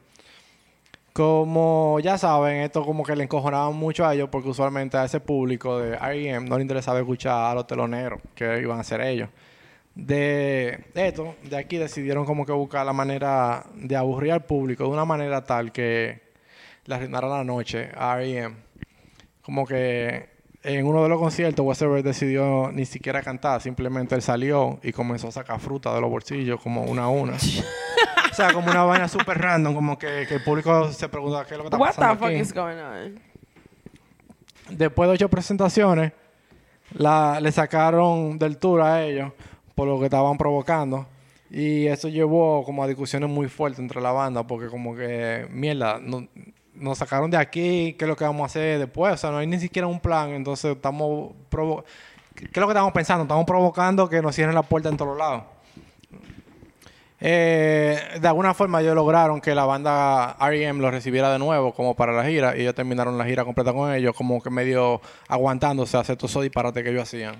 [1.15, 5.21] Como ya saben, esto como que le encojonaba mucho a ellos porque usualmente a ese
[5.21, 6.49] público de R.E.M.
[6.49, 9.29] no le interesaba escuchar a los teloneros que iban a ser ellos.
[9.95, 14.89] De esto, de aquí decidieron como que buscar la manera de aburrir al público de
[14.89, 16.21] una manera tal que
[16.83, 18.65] le arruinara la noche a R.E.M
[19.45, 20.27] como que
[20.63, 25.27] en uno de los conciertos Westerberg decidió ni siquiera cantar, simplemente él salió y comenzó
[25.27, 27.37] a sacar fruta de los bolsillos como una a una.
[28.35, 31.53] o sea, como una vaina súper random, como que, que el público se pregunta qué
[31.53, 32.35] es lo que está What the pasando fuck aquí.
[32.39, 33.19] is going on?
[34.69, 36.11] Después de ocho presentaciones,
[36.93, 39.31] la, le sacaron del tour a ellos
[39.75, 41.07] por lo que estaban provocando.
[41.49, 45.99] Y eso llevó como a discusiones muy fuertes entre la banda, porque como que, mierda,
[46.01, 46.27] no-
[46.73, 49.13] nos sacaron de aquí, ¿qué es lo que vamos a hacer después?
[49.13, 51.31] O sea, no hay ni siquiera un plan, entonces estamos...
[51.49, 51.83] provo-
[52.33, 53.23] ¿Qué es lo que estamos pensando?
[53.23, 55.43] Estamos provocando que nos cierren la puerta en todos lados.
[57.21, 60.81] Eh, de alguna forma ellos lograron que la banda R.E.M.
[60.81, 63.93] lo recibiera de nuevo como para la gira y ellos terminaron la gira completa con
[63.93, 67.35] ellos como que medio aguantándose a hacer todos esos disparates que ellos hacían.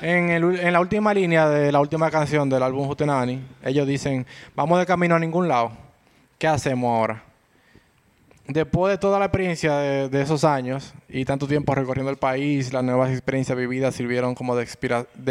[0.00, 4.26] En, el en la última línea de la última canción del álbum Jutenani, ellos dicen,
[4.56, 5.70] vamos de camino a ningún lado,
[6.38, 7.31] ¿qué hacemos ahora?
[8.48, 12.72] Después de toda la experiencia de, de esos años y tanto tiempo recorriendo el país,
[12.72, 14.66] las nuevas experiencias vividas sirvieron como de,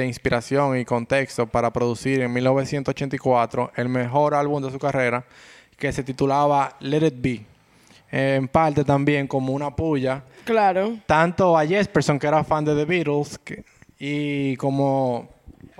[0.05, 5.25] inspiración y contexto para producir en 1984 el mejor álbum de su carrera,
[5.77, 7.45] que se titulaba Let It Be.
[8.13, 10.97] En parte también como una puya, Claro.
[11.05, 13.63] tanto a Jesperson, que era fan de The Beatles, que-
[13.99, 15.29] y como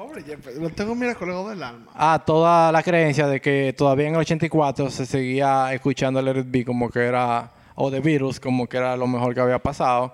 [0.01, 1.91] Pobre Jeff, lo tengo mira colego del alma.
[1.93, 6.65] a toda la creencia de que todavía en el 84 se seguía escuchando It Be
[6.65, 10.11] como que era, o The Beatles como que era lo mejor que había pasado.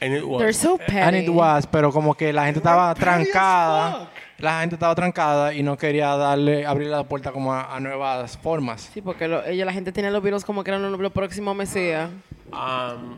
[0.00, 0.38] And it was.
[0.38, 0.98] They're so petty.
[0.98, 5.64] And it was, pero como que la gente estaba trancada, la gente estaba trancada y
[5.64, 8.90] no quería darle, abrir la puerta como a, a nuevas formas.
[8.94, 11.56] Sí, porque lo- ella, la gente tiene los virus como que eran los, los próximos
[11.56, 12.08] mesías.
[12.52, 13.16] Um,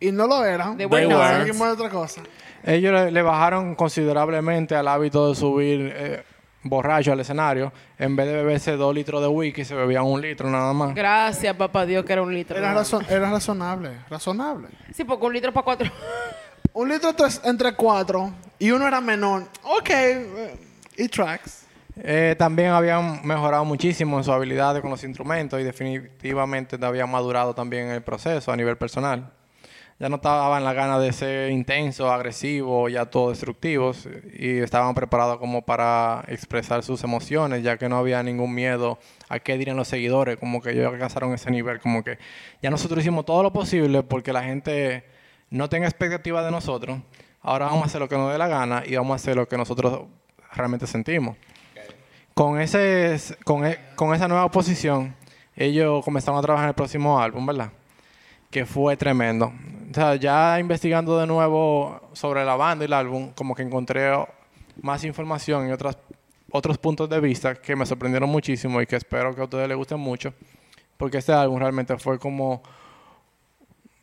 [0.00, 0.76] Y no lo eran.
[0.78, 1.06] They were.
[1.44, 2.22] Seguimos de otra cosa.
[2.64, 6.24] Ellos le, le bajaron considerablemente al hábito de subir eh,
[6.62, 7.72] borracho al escenario.
[7.98, 10.94] En vez de beberse dos litros de whisky, se bebían un litro nada más.
[10.94, 12.56] Gracias, papá Dios, que era un litro.
[12.56, 13.90] Era, nada razon- era razonable.
[14.08, 14.68] Razonable.
[14.94, 15.90] Sí, porque un litro para cuatro.
[16.76, 19.44] Un litro tres- entre cuatro y uno era menor.
[19.62, 19.90] Ok.
[19.90, 20.56] eh,
[20.96, 21.66] y tracks.
[21.96, 27.54] Eh, también habían mejorado muchísimo en su habilidad con los instrumentos y definitivamente habían madurado
[27.54, 29.30] también en el proceso a nivel personal.
[30.00, 35.38] Ya no estaban las ganas de ser intensos, agresivos, ya todos destructivos y estaban preparados
[35.38, 39.86] como para expresar sus emociones, ya que no había ningún miedo a qué dirían los
[39.86, 42.18] seguidores, como que ellos alcanzaron ese nivel, como que
[42.60, 45.04] ya nosotros hicimos todo lo posible porque la gente
[45.50, 46.98] no tenga expectativas de nosotros.
[47.40, 49.46] Ahora vamos a hacer lo que nos dé la gana y vamos a hacer lo
[49.46, 50.06] que nosotros
[50.52, 51.36] realmente sentimos.
[52.34, 55.14] Con, ese, con, e- con esa nueva posición,
[55.54, 57.70] ellos comenzaron a trabajar en el próximo álbum, ¿verdad?
[58.54, 59.46] Que fue tremendo.
[59.90, 64.12] O sea, ya investigando de nuevo sobre la banda y el álbum, como que encontré
[64.80, 65.98] más información y otras,
[66.52, 69.76] otros puntos de vista que me sorprendieron muchísimo y que espero que a ustedes les
[69.76, 70.32] gusten mucho.
[70.96, 72.62] Porque este álbum realmente fue como,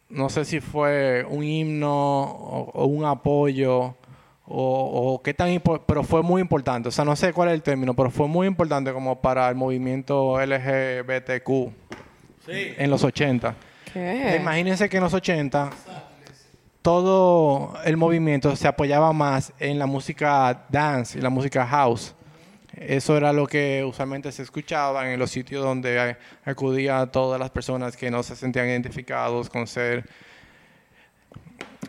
[0.10, 3.96] no sé si fue un himno o, o un apoyo
[4.48, 6.90] o, o qué tan pero fue muy importante.
[6.90, 9.56] O sea, no sé cuál es el término, pero fue muy importante como para el
[9.56, 11.50] movimiento LGBTQ
[12.50, 13.56] en los 80.
[13.94, 14.38] ¿Qué?
[14.40, 15.70] Imagínense que en los 80
[16.82, 22.16] todo el movimiento se apoyaba más en la música dance y la música house.
[22.76, 27.50] Eso era lo que usualmente se escuchaba en los sitios donde eh, acudían todas las
[27.52, 30.06] personas que no se sentían identificados con ser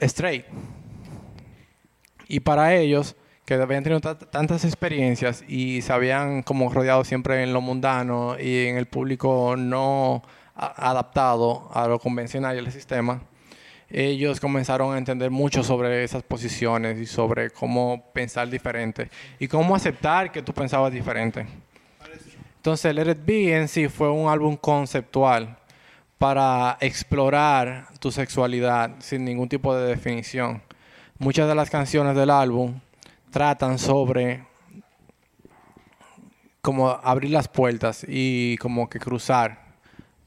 [0.00, 0.44] straight.
[2.28, 7.42] Y para ellos, que habían tenido ta- tantas experiencias y se habían como rodeado siempre
[7.42, 12.72] en lo mundano y en el público no a- adaptado a lo convencional y al
[12.72, 13.22] sistema,
[13.88, 19.74] ellos comenzaron a entender mucho sobre esas posiciones y sobre cómo pensar diferente y cómo
[19.74, 21.46] aceptar que tú pensabas diferente.
[22.56, 25.58] Entonces, Let It Be en sí fue un álbum conceptual
[26.16, 30.62] para explorar tu sexualidad sin ningún tipo de definición.
[31.18, 32.78] Muchas de las canciones del álbum
[33.30, 34.44] tratan sobre
[36.60, 39.71] como abrir las puertas y como que cruzar.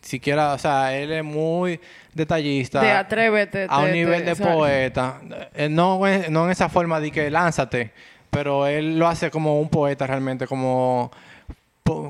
[0.05, 1.79] Siquiera, o sea, él es muy
[2.13, 2.79] detallista.
[2.79, 3.65] De atrévete.
[3.67, 5.19] a un te- nivel te- de poeta.
[5.55, 7.91] Eh, no, en- no en esa forma de que lánzate,
[8.29, 11.09] pero él lo hace como un poeta realmente, como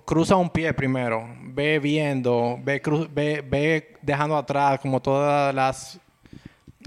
[0.05, 5.99] cruza un pie primero, ve viendo, ve, cru- ve, ve dejando atrás como todas las,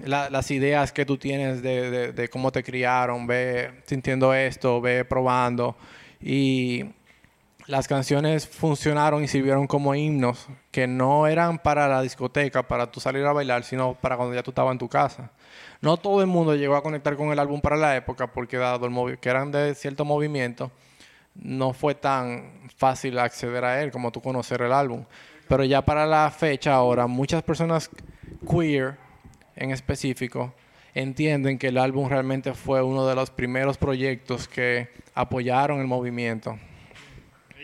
[0.05, 4.81] la- las ideas que tú tienes de, de- de cómo te criaron, ve sintiendo esto,
[4.81, 5.77] ve probando
[6.21, 6.85] y
[7.69, 12.99] las canciones funcionaron y sirvieron como himnos que no eran para la discoteca, para tú
[12.99, 15.31] salir a bailar, sino para cuando ya tú estabas en tu casa.
[15.83, 18.87] No todo el mundo llegó a conectar con el álbum para la época porque dado
[18.87, 20.73] el que eran de cierto movimiento,
[21.35, 25.05] no fue tan fácil acceder a él como tú conocer el álbum.
[25.47, 27.91] Pero ya para la fecha ahora, muchas personas
[28.51, 28.97] queer
[29.57, 30.55] en específico
[30.95, 36.59] entienden que el álbum realmente fue uno de los primeros proyectos que apoyaron el movimiento.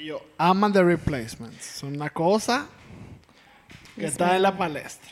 [0.05, 1.77] Ellos aman The Replacements.
[1.77, 2.67] Es una cosa
[3.97, 5.11] que está en la palestra.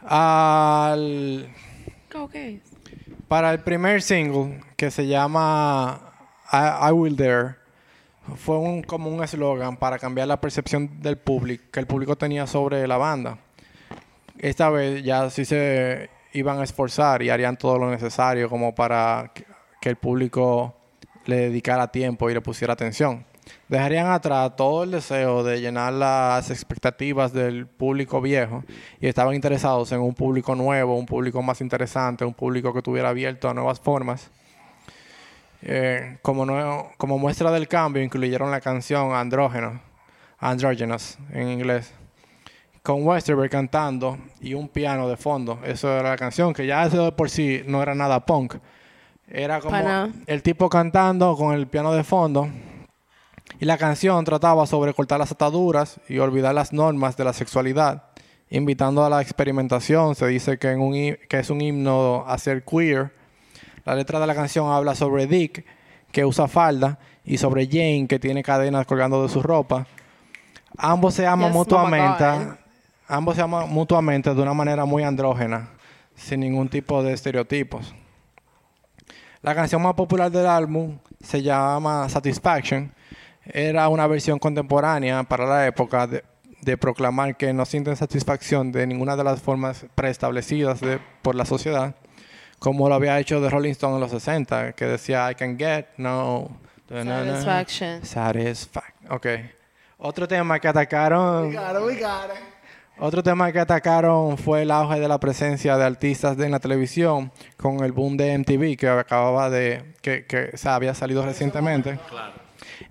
[0.00, 1.52] Al,
[3.26, 6.12] para el primer single, que se llama
[6.52, 7.56] I, I Will Dare,
[8.36, 12.46] fue un, como un eslogan para cambiar la percepción del público, que el público tenía
[12.46, 13.38] sobre la banda.
[14.38, 19.32] Esta vez ya sí se iban a esforzar y harían todo lo necesario como para
[19.34, 19.44] que,
[19.80, 20.76] que el público
[21.24, 23.26] le dedicara tiempo y le pusiera atención.
[23.68, 28.64] Dejarían atrás todo el deseo de llenar las expectativas del público viejo
[29.00, 33.08] y estaban interesados en un público nuevo, un público más interesante, un público que estuviera
[33.08, 34.30] abierto a nuevas formas.
[35.62, 39.80] Eh, como, no- como muestra del cambio, incluyeron la canción Andrógeno,
[40.38, 41.92] Androgynous en inglés,
[42.82, 45.58] con Westerberg cantando y un piano de fondo.
[45.64, 48.54] Eso era la canción, que ya eso de por sí no era nada punk.
[49.28, 50.12] Era como Pana.
[50.26, 52.48] el tipo cantando con el piano de fondo.
[53.58, 58.04] Y la canción trataba sobre cortar las ataduras y olvidar las normas de la sexualidad,
[58.50, 60.14] invitando a la experimentación.
[60.14, 63.14] Se dice que, en un, hi- que es un himno a ser queer.
[63.84, 65.64] La letra de la canción habla sobre Dick,
[66.12, 69.86] que usa falda, y sobre Jane, que tiene cadenas colgando de su ropa.
[70.76, 72.24] Ambos se aman Yes, mutuamente.
[73.08, 75.70] Ambos se aman mutuamente de una manera muy andrógena,
[76.14, 77.94] sin ningún tipo de estereotipos.
[79.42, 82.92] La canción más popular del álbum se llama Satisfaction.
[83.52, 86.24] Era una versión contemporánea para la época de,
[86.62, 91.44] de proclamar que no sienten satisfacción de ninguna de las formas preestablecidas de- por la
[91.44, 91.94] sociedad,
[92.58, 95.86] como lo había hecho The Rolling Stone en los 60, que decía I can get
[95.96, 96.50] no
[96.88, 98.04] Satisfaction.
[98.04, 99.12] Satisfaction.
[99.12, 99.26] Ok.
[99.98, 101.48] Otro tema que atacaron.
[101.48, 102.42] We got it, we got it.
[102.98, 106.60] Otro tema que atacaron fue el auge de la presencia de artistas de- en la
[106.60, 111.22] televisión con el boom de MTV que acababa de que, que o sea, había salido
[111.24, 111.98] recientemente.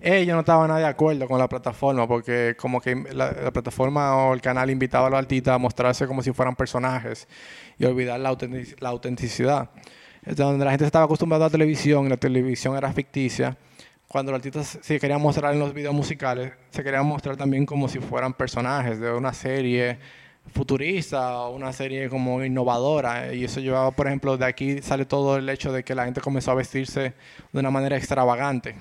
[0.00, 4.16] Ellos no estaban nada de acuerdo con la plataforma porque como que la, la plataforma
[4.16, 7.28] o el canal invitaba a los artistas a mostrarse como si fueran personajes
[7.78, 9.70] y olvidar la, autentic- la autenticidad.
[10.24, 13.56] Es donde la gente estaba acostumbrada a la televisión y la televisión era ficticia.
[14.08, 17.88] Cuando los artistas se querían mostrar en los videos musicales, se querían mostrar también como
[17.88, 19.98] si fueran personajes de una serie
[20.52, 23.34] futurista o una serie como innovadora.
[23.34, 26.20] Y eso llevaba, por ejemplo, de aquí sale todo el hecho de que la gente
[26.20, 27.14] comenzó a vestirse
[27.52, 28.76] de una manera extravagante,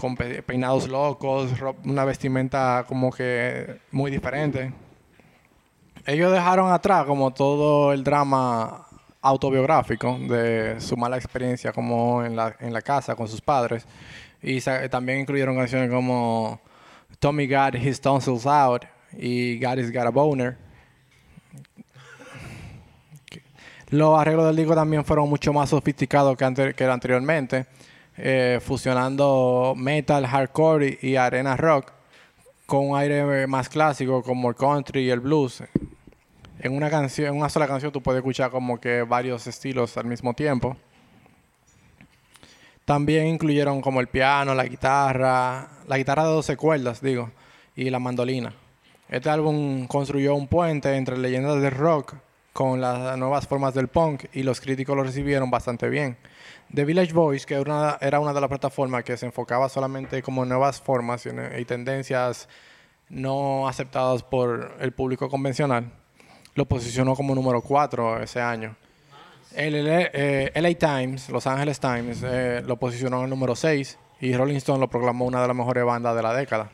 [0.00, 1.50] con pe- peinados locos,
[1.84, 4.72] una vestimenta como que muy diferente.
[6.06, 8.86] Ellos dejaron atrás como todo el drama
[9.22, 13.86] autobiográfico de su mala experiencia como en la, en la casa con sus padres.
[14.42, 16.58] Y también incluyeron canciones como
[17.18, 20.56] Tommy Got His Tonsils Out y God Is Got a Boner.
[23.90, 27.66] Los arreglos del disco también fueron mucho más sofisticados que, ante- que anteriormente,
[28.22, 31.92] eh, fusionando metal, hardcore y, y arena rock
[32.66, 35.62] con un aire más clásico como el country y el blues.
[36.60, 40.04] En una canción, en una sola canción tú puedes escuchar como que varios estilos al
[40.04, 40.76] mismo tiempo.
[42.84, 47.30] También incluyeron como el piano, la guitarra, la guitarra de 12 cuerdas, digo,
[47.74, 48.52] y la mandolina.
[49.08, 52.14] Este álbum construyó un puente entre leyendas del rock
[52.52, 56.16] con las nuevas formas del punk y los críticos lo recibieron bastante bien.
[56.72, 60.22] The Village Voice, que era una, era una de las plataformas que se enfocaba solamente
[60.22, 62.48] como en nuevas formas y, y tendencias
[63.08, 65.90] no aceptadas por el público convencional,
[66.54, 68.76] lo posicionó como número 4 ese año.
[69.54, 73.98] El LA, eh, LA Times, Los Angeles Times, eh, lo posicionó en el número 6
[74.20, 76.70] y Rolling Stone lo proclamó una de las mejores bandas de la década.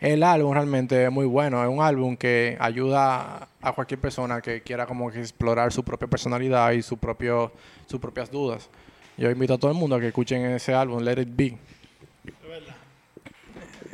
[0.00, 4.62] El álbum realmente es muy bueno, es un álbum que ayuda a cualquier persona que
[4.62, 7.52] quiera como que explorar su propia personalidad y su propio,
[7.86, 8.68] sus propias dudas.
[9.16, 11.58] Yo invito a todo el mundo a que escuchen ese álbum, Let It Be.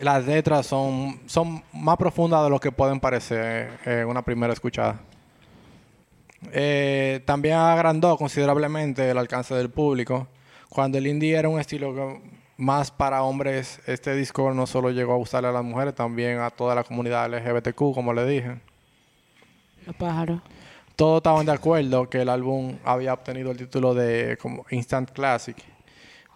[0.00, 5.00] Las letras son, son más profundas de lo que pueden parecer en una primera escuchada.
[6.52, 10.28] Eh, también agrandó considerablemente el alcance del público.
[10.68, 12.20] Cuando el indie era un estilo
[12.56, 16.50] más para hombres, este disco no solo llegó a gustarle a las mujeres, también a
[16.50, 18.60] toda la comunidad LGBTQ, como le dije.
[19.86, 20.42] Los.
[20.96, 25.56] Todos estaban de acuerdo que el álbum había obtenido el título de como Instant Classic,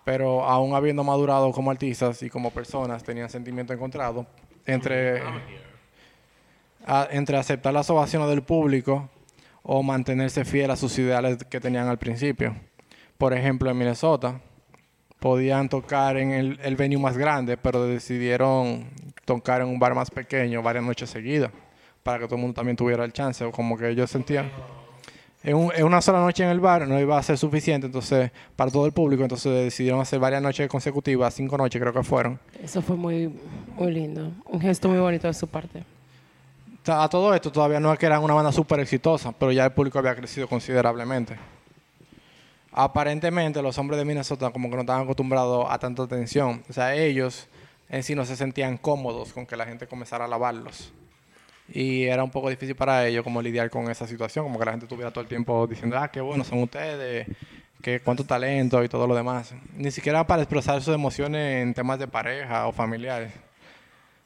[0.05, 4.26] pero aún habiendo madurado como artistas y como personas, tenían sentimientos encontrados
[4.66, 5.22] entre,
[7.11, 9.09] entre aceptar las ovaciones del público
[9.62, 12.55] o mantenerse fiel a sus ideales que tenían al principio.
[13.16, 14.40] Por ejemplo, en Minnesota,
[15.20, 18.90] podían tocar en el, el venue más grande, pero decidieron
[19.24, 21.51] tocar en un bar más pequeño varias noches seguidas,
[22.03, 24.51] para que todo el mundo también tuviera el chance, o como que ellos sentían.
[25.42, 28.30] En, un- en una sola noche en el bar no iba a ser suficiente, entonces,
[28.57, 32.38] para todo el público, entonces decidieron hacer varias noches consecutivas, cinco noches creo que fueron.
[32.62, 33.34] Eso fue muy,
[33.74, 34.30] muy lindo.
[34.46, 35.82] Un gesto muy bonito de su parte.
[36.86, 39.72] A todo esto todavía no es que eran una banda súper exitosa, pero ya el
[39.72, 41.36] público había crecido considerablemente.
[42.72, 46.62] Aparentemente los hombres de Minnesota como que no estaban acostumbrados a tanta atención.
[46.68, 47.48] O sea, ellos
[47.88, 50.92] en sí no se sentían cómodos con que la gente comenzara a alabarlos.
[51.72, 54.72] Y era un poco difícil para ellos como lidiar con esa situación, como que la
[54.72, 57.26] gente estuviera todo el tiempo diciendo, ah, qué bueno son ustedes,
[57.80, 59.54] que cuánto talento y todo lo demás.
[59.76, 63.32] Ni siquiera para expresar sus emociones en temas de pareja o familiares.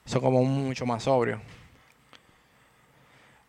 [0.07, 1.41] Son como mucho más sobrios.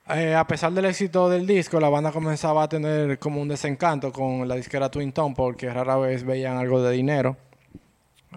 [0.07, 4.11] Eh, a pesar del éxito del disco, la banda comenzaba a tener como un desencanto
[4.11, 7.37] con la disquera Twin Tone porque rara vez veían algo de dinero,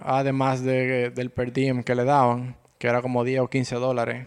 [0.03, 4.27] además de- del per diem que le daban, que era como 10 o 15 dólares.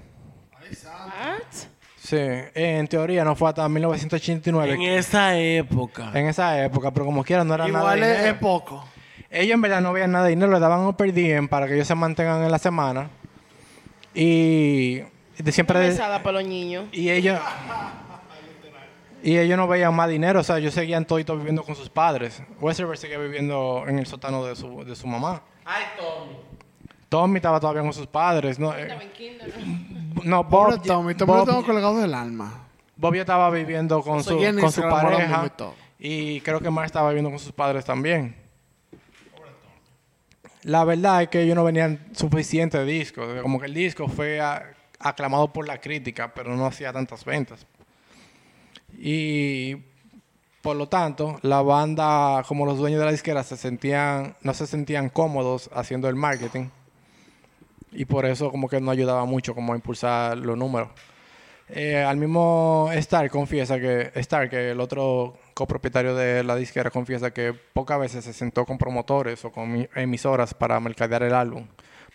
[2.11, 2.17] Sí,
[2.55, 6.11] en teoría no fue hasta 1989, En esa época.
[6.13, 8.83] en esa época, pero como quiera no era nada Igual de es, poco.
[9.29, 11.75] Ellos en verdad no veían nada de dinero, le daban un per diem para que
[11.75, 13.09] ellos se mantengan en la semana.
[14.13, 14.95] Y
[15.37, 15.79] de siempre...
[15.79, 16.83] De- para los niños.
[16.91, 17.39] Y ellos.
[19.23, 22.43] Y ellos no veían más dinero, o sea, ellos seguían toditos viviendo con sus padres.
[22.59, 25.43] Westerberg seguía viviendo en el sótano de su, de su mamá.
[25.63, 26.35] Ay, Tommy.
[27.11, 28.57] Tommy estaba todavía con sus padres.
[28.57, 28.87] No, eh,
[30.23, 32.67] no Pobre Bob, Tommy, Tommy lo tengo colgado del alma.
[32.95, 35.51] Bob ya estaba viviendo con, su, con su pareja.
[35.99, 38.33] y creo que Mar estaba viviendo con sus padres también.
[40.63, 43.41] La verdad es que ellos no venían suficientes discos.
[43.41, 47.65] Como que el disco fue a- aclamado por la crítica, pero no hacía tantas ventas.
[48.97, 49.75] Y
[50.61, 54.65] por lo tanto, la banda, como los dueños de la disquera, se sentían, no se
[54.65, 56.67] sentían cómodos haciendo el marketing.
[57.91, 60.89] Y por eso como que no ayudaba mucho como a impulsar los números.
[61.73, 67.31] Eh, al mismo Stark confiesa que Stark, que el otro copropietario de la disquera, confiesa
[67.31, 71.67] que pocas veces se sentó con promotores o con mi- emisoras para mercadear el álbum,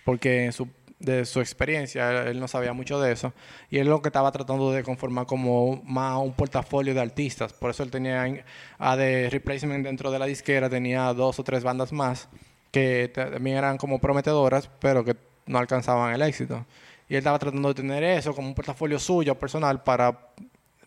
[0.05, 0.69] porque en su,
[0.99, 3.33] de su experiencia él, no sabía mucho de eso
[3.71, 7.55] y él lo que estaba tratando de conformar como más un portafolio de artistas.
[7.55, 8.43] Por eso él tenía en-
[8.79, 12.29] a de replacement dentro de la disquera tenía dos o tres bandas más
[12.73, 15.17] que ta- también eran como prometedoras, pero que
[15.47, 16.65] no alcanzaban el éxito.
[17.09, 20.17] Y él estaba tratando de tener eso como un portafolio suyo personal para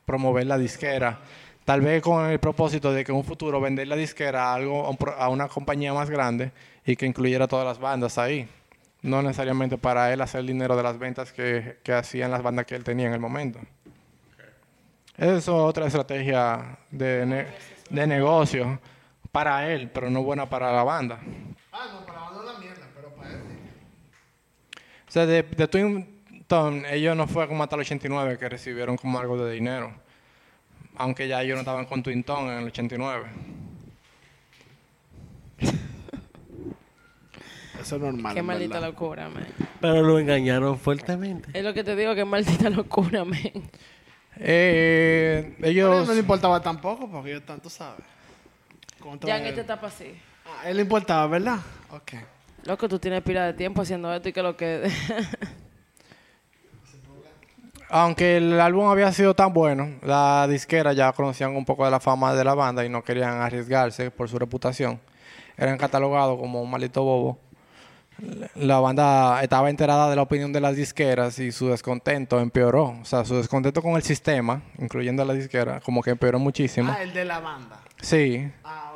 [0.06, 1.20] promover la disquera.
[1.64, 4.98] Tal vez con el propósito de que en un futuro vender la disquera a, algo,
[5.18, 6.52] a una compañía más grande
[6.86, 8.48] y que incluyera todas las bandas ahí.
[9.02, 12.76] No necesariamente para él hacer dinero de las ventas que, que hacían las bandas que
[12.76, 13.60] él tenía en el momento.
[15.16, 17.46] Esa es otra estrategia de,
[17.90, 18.80] de negocio
[19.32, 21.20] para él, pero no buena para la banda.
[21.72, 23.40] Ah, la banda es una mierda, pero para él.
[25.10, 28.96] O sea, de, de Twin Tone, ellos no fue como hasta el 89 que recibieron
[28.96, 29.92] como algo de dinero.
[30.96, 33.26] Aunque ya ellos no estaban con Twin Tone en el 89.
[37.82, 38.36] Eso es normal.
[38.36, 38.90] Qué maldita verdad.
[38.90, 39.48] locura, man.
[39.80, 41.50] Pero lo engañaron fuertemente.
[41.58, 43.40] Es lo que te digo, qué maldita locura, man.
[44.38, 46.08] Eh, A él ellos...
[46.08, 48.04] no le importaba tampoco, porque yo tanto sabe.
[49.00, 50.14] ¿Cómo te Ya en esta etapa sí.
[50.46, 51.60] Ah, a él le importaba, ¿verdad?
[51.92, 52.14] Ok.
[52.66, 54.92] Loco, tú tienes pila de tiempo haciendo esto y que lo que...
[57.92, 62.00] Aunque el álbum había sido tan bueno, la disquera ya conocían un poco de la
[62.00, 65.00] fama de la banda y no querían arriesgarse por su reputación.
[65.58, 67.40] Eran catalogados como un maldito bobo.
[68.54, 72.96] La banda estaba enterada de la opinión de las disqueras y su descontento empeoró.
[73.02, 76.92] O sea, su descontento con el sistema, incluyendo a la disquera, como que empeoró muchísimo.
[76.96, 77.80] Ah, el de la banda.
[78.02, 78.89] Sí, Ah.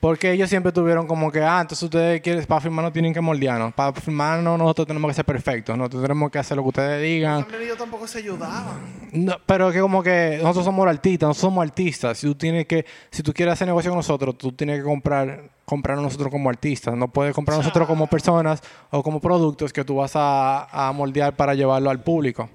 [0.00, 3.20] Porque ellos siempre tuvieron como que, ah, entonces ustedes quieren, para firmar no tienen que
[3.20, 3.74] moldearnos.
[3.74, 5.76] Para firmar no, nosotros tenemos que ser perfectos.
[5.76, 7.42] Nosotros tenemos que hacer lo que ustedes digan.
[7.42, 8.76] También ellos tampoco se ayudaban.
[9.12, 12.18] No, pero que como que nosotros somos artistas, nosotros somos artistas.
[12.18, 15.50] Si tú tienes que, si tú quieres hacer negocio con nosotros, tú tienes que comprar,
[15.64, 16.94] comprar a nosotros como artistas.
[16.94, 20.92] No puedes comprar a nosotros como personas o como productos que tú vas a, a
[20.92, 22.48] moldear para llevarlo al público.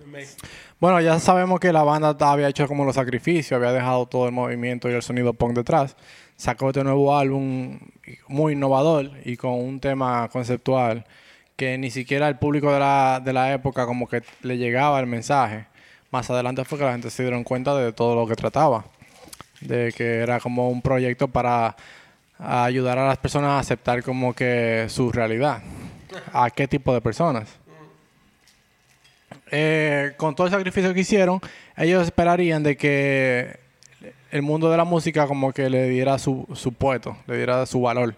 [0.84, 4.34] Bueno, ya sabemos que la banda había hecho como los sacrificios, había dejado todo el
[4.34, 5.96] movimiento y el sonido punk detrás.
[6.36, 7.80] Sacó este nuevo álbum
[8.28, 11.06] muy innovador y con un tema conceptual
[11.56, 15.08] que ni siquiera el público de la, de la época como que le llegaba el
[15.08, 15.68] mensaje.
[16.12, 18.84] Más adelante fue que la gente se dieron cuenta de todo lo que trataba.
[19.62, 21.78] De que era como un proyecto para
[22.38, 25.64] ayudar a las personas a aceptar como que su realidad.
[26.34, 27.63] ¿A qué tipo de personas?
[29.56, 31.40] Eh, con todo el sacrificio que hicieron,
[31.78, 33.60] ellos esperarían de que
[34.32, 37.80] el mundo de la música como que le diera su, su puesto, le diera su
[37.82, 38.16] valor.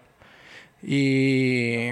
[0.82, 1.90] Y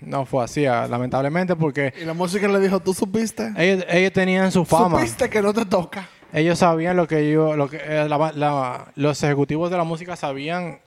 [0.00, 3.52] no fue así, ah, lamentablemente, porque Y la música le dijo, ¿tú supiste?
[3.56, 4.98] ellos, ellos tenían su fama.
[5.00, 6.08] ¿Supiste que no te toca?
[6.32, 10.14] Ellos sabían lo que yo, lo que eh, la- la- los ejecutivos de la música
[10.14, 10.78] sabían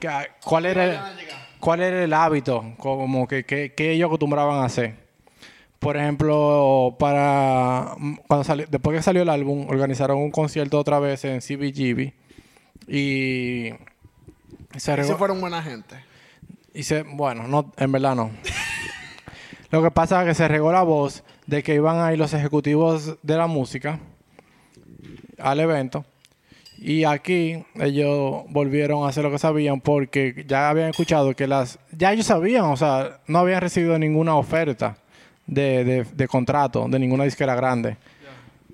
[0.00, 0.08] que-
[0.42, 0.98] cuál era el,
[1.60, 5.01] cuál era el hábito, como que, que, que ellos acostumbraban a hacer.
[5.82, 7.96] Por ejemplo, para
[8.28, 12.12] cuando salió- después que salió el álbum, organizaron un concierto otra vez en CBGB
[12.86, 13.70] y
[14.76, 15.96] se Si regó- fueron buena gente.
[16.72, 18.30] y se, bueno, no, en verdad no.
[19.72, 22.32] Lo que pasa es que se regó la voz de que iban a ir los
[22.32, 23.98] ejecutivos de la música
[25.38, 26.04] al evento.
[26.78, 31.78] Y aquí ellos volvieron a hacer lo que sabían porque ya habían escuchado que las...
[31.90, 34.96] Ya ellos sabían, o sea, no habían recibido ninguna oferta
[35.46, 37.96] de, de, de contrato de ninguna disquera grande.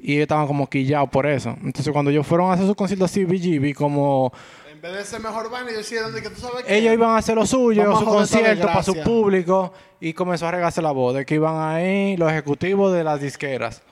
[0.01, 1.51] Y ellos estaban como quillados por eso.
[1.63, 4.33] Entonces cuando ellos fueron a hacer su concierto así, BGB, como
[4.71, 6.79] En vez de ser mejor ellos de que tú sabes qué.
[6.79, 10.81] ellos iban a hacer lo suyo, su concierto para su público y comenzó a regarse
[10.81, 13.83] la voz de que iban ahí los ejecutivos de las disqueras.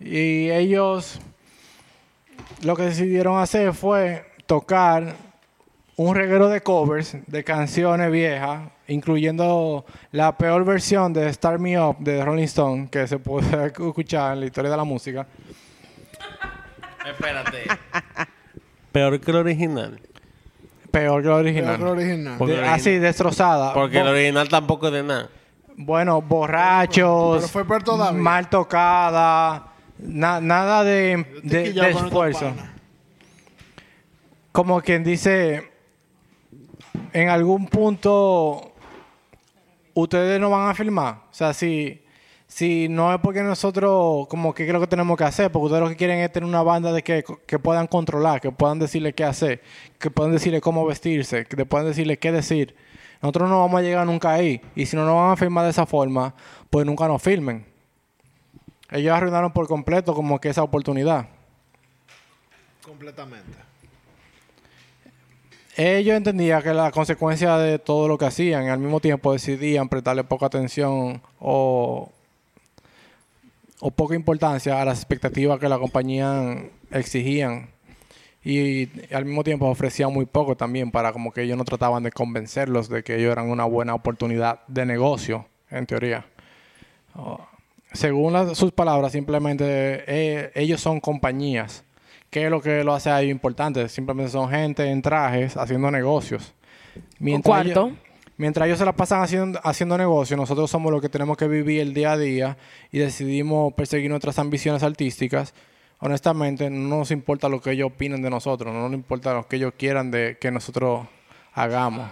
[0.00, 1.20] Y ellos
[2.62, 5.14] lo que decidieron hacer fue tocar
[5.96, 11.96] un reguero de covers de canciones viejas, incluyendo la peor versión de Start Me Up
[12.00, 15.26] de Rolling Stone que se puede escuchar en la historia de la música.
[17.06, 17.64] Espérate.
[18.92, 20.00] Peor que el original.
[20.90, 21.76] Peor que la Pero original.
[21.78, 22.34] que lo original.
[22.38, 23.72] Porque De- el así, destrozada.
[23.74, 25.28] Porque el Bo- original tampoco es de nada.
[25.76, 28.20] Bueno, borrachos, Pero fue peor todavía.
[28.20, 29.68] mal tocada,
[29.98, 32.52] na- nada de, esfuerzo.
[34.52, 35.70] Como quien dice,
[37.14, 38.71] en algún punto
[39.94, 41.14] ustedes no van a filmar.
[41.30, 42.02] O sea, si,
[42.46, 45.88] si no es porque nosotros, como que creo que tenemos que hacer, porque ustedes lo
[45.88, 49.24] que quieren es tener una banda de que, que puedan controlar, que puedan decirle qué
[49.24, 49.62] hacer,
[49.98, 52.74] que puedan decirle cómo vestirse, que puedan decirle qué decir.
[53.20, 54.60] Nosotros no vamos a llegar nunca ahí.
[54.74, 56.34] Y si no nos van a filmar de esa forma,
[56.70, 57.64] pues nunca nos filmen.
[58.90, 61.28] Ellos arruinaron por completo como que esa oportunidad.
[62.82, 63.71] Completamente.
[65.76, 70.22] Ellos entendían que la consecuencia de todo lo que hacían, al mismo tiempo decidían prestarle
[70.22, 72.10] poca atención o,
[73.80, 77.70] o poca importancia a las expectativas que la compañía exigían.
[78.44, 82.10] Y, al mismo tiempo ofrecían muy poco también para como que ellos no trataban de
[82.10, 86.26] convencerlos de que ellos eran una buena oportunidad de negocio, en teoría.
[87.14, 87.40] Oh,
[87.92, 89.64] según sus palabras, simplemente
[90.06, 91.84] eh, ellos son compañías.
[92.32, 93.90] ¿Qué es lo que lo hace a ellos importante?
[93.90, 96.54] Simplemente son gente en trajes haciendo negocios.
[97.42, 97.86] cuarto.
[97.88, 97.98] ellos-
[98.38, 101.82] mientras ellos se la pasan haciendo, haciendo negocios, nosotros somos los que tenemos que vivir
[101.82, 102.56] el día a día
[102.90, 105.52] y decidimos perseguir nuestras ambiciones artísticas.
[105.98, 109.56] Honestamente, no nos importa lo que ellos opinen de nosotros, no nos importa lo que
[109.56, 111.06] ellos quieran de que nosotros
[111.52, 112.08] hagamos.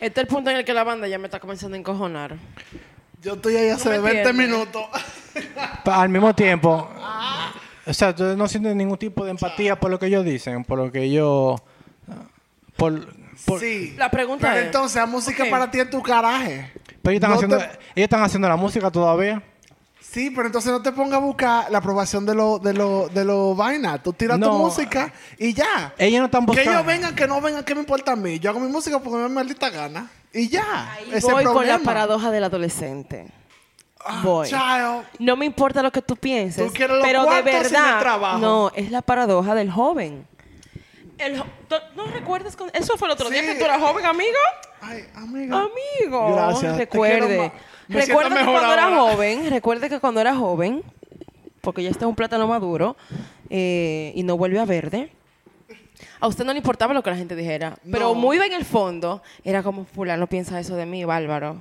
[0.00, 2.36] Este es el punto en el que la banda ya me está comenzando a encojonar.
[3.22, 4.48] Yo estoy ahí hace me 20 entiendes.
[4.48, 4.82] minutos.
[5.84, 6.88] Al mismo tiempo,
[7.86, 10.78] o sea, ustedes no sienten ningún tipo de empatía por lo que ellos dicen, por
[10.78, 11.60] lo que ellos...
[12.76, 13.06] Por,
[13.44, 13.94] por- sí.
[13.96, 16.72] La pregunta Pero es- entonces, la música para ti es tu caraje.
[17.02, 19.42] Pero ellos están, No haciendo, te- ellos están haciendo la música todavía.
[20.00, 23.24] Sí, pero entonces no te pongas a buscar la aprobación de los de lo, de
[23.24, 24.02] lo vaina.
[24.02, 25.94] Tú tiras tu música y ya.
[25.96, 26.70] Ellos no están Que buscando...
[26.72, 28.38] ellos vengan, que no vengan, ¿qué me importa a mí?
[28.38, 30.10] Yo hago mi música porque me da maldita gana.
[30.32, 30.92] Y ya.
[30.92, 31.78] Ahí Ese voy con problema.
[31.78, 33.26] la paradoja del adolescente.
[34.04, 34.48] Ah, voy.
[34.48, 35.04] child.
[35.18, 38.38] No me importa lo que tú pienses, Tú quieres los pero de verdad, trabajo.
[38.38, 40.26] no, es la paradoja del joven.
[41.18, 42.56] El jo- ¿tú- ¿No recuerdas?
[42.56, 44.38] con- Eso fue el otro día que tú eras joven, amigo.
[44.80, 45.68] Ay, amiga.
[46.00, 47.52] Amigo, Gracias, recuerde.
[47.88, 50.82] Me Recuerde que cuando era joven, recuerde que cuando era joven,
[51.60, 52.96] porque ya está un plátano maduro
[53.50, 55.12] eh, y no vuelve a verde,
[56.20, 57.76] A usted no le importaba lo que la gente dijera.
[57.90, 61.58] Pero muy en el fondo, era como, fulano piensa eso de mí, bárbaro.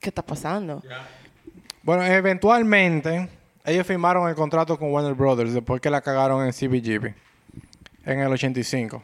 [0.00, 0.82] ¿Qué está pasando?
[1.84, 3.28] Bueno, eventualmente
[3.64, 7.14] ellos firmaron el contrato con Warner Brothers después que la cagaron en CBGB
[8.06, 9.02] en el 85.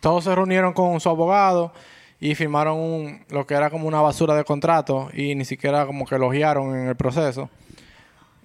[0.00, 1.72] Todos se reunieron con su abogado
[2.20, 6.04] y firmaron un- lo que era como una basura de contrato y ni siquiera como
[6.06, 7.48] que elogiaron en el proceso.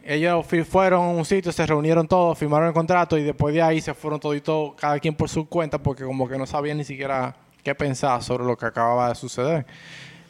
[0.06, 3.82] Ellos fueron a un sitio, se reunieron todos, firmaron el contrato y después de ahí
[3.82, 7.36] se fueron toditos, cada quien por su cuenta, porque como que no sabían ni siquiera
[7.64, 9.66] qué pensar sobre lo que acababa de suceder.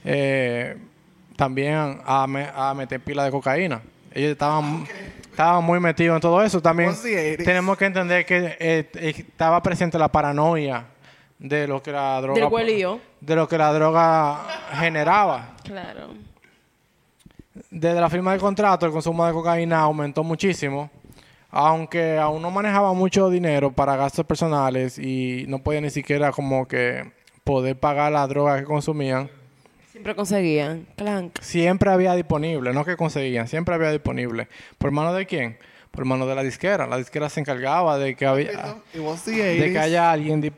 [0.05, 0.77] Eh,
[1.43, 3.81] también a, me- a meter pila de cocaína.
[4.13, 4.85] Ellos estaban,
[5.29, 6.61] estaban muy metidos en todo eso.
[6.61, 7.43] También Was the 80s.
[7.43, 10.85] tenemos que entender que eh, estaba presente la paranoia
[11.39, 14.39] de lo que la droga Del de lo que la droga
[14.79, 15.49] generaba.
[15.65, 16.13] Claro.
[17.69, 20.89] Desde la firma del contrato, el consumo de cocaína aumentó muchísimo,
[21.51, 26.67] aunque aún no manejaba mucho dinero para gastos personales y no podía ni siquiera como
[26.69, 27.11] que
[27.43, 29.29] poder pagar la droga que consumían.
[29.93, 30.87] Siempre conseguían.
[30.97, 31.39] Clank.
[31.39, 34.47] Siempre había disponible, no que conseguían, siempre había disponible.
[34.79, 35.55] ¿Por mano de quién?
[35.91, 36.87] Por mano de la disquera.
[36.87, 39.81] La disquera se encargaba de que había It was the de que 80s.
[39.83, 40.51] haya alguien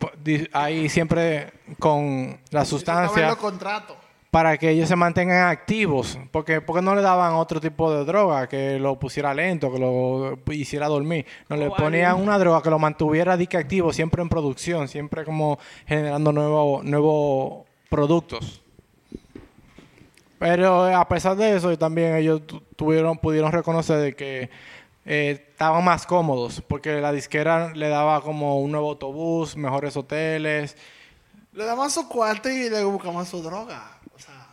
[0.54, 3.98] ahí siempre con la sustancia los contratos.
[4.32, 6.18] para que ellos se mantengan activos.
[6.32, 10.40] Porque, porque no le daban otro tipo de droga que lo pusiera lento, que lo
[10.54, 11.26] hiciera dormir.
[11.50, 16.32] No le ponían una droga que lo mantuviera activo, siempre en producción, siempre como generando
[16.32, 18.62] nuevos nuevos productos.
[20.40, 24.50] Pero eh, a pesar de eso, también ellos tu- tuvieron, pudieron reconocer de que
[25.06, 30.76] eh, estaban más cómodos, porque la disquera le daba como un nuevo autobús, mejores hoteles,
[31.54, 33.98] Le daban su cuarto y le buscaban su droga.
[34.14, 34.48] O sea,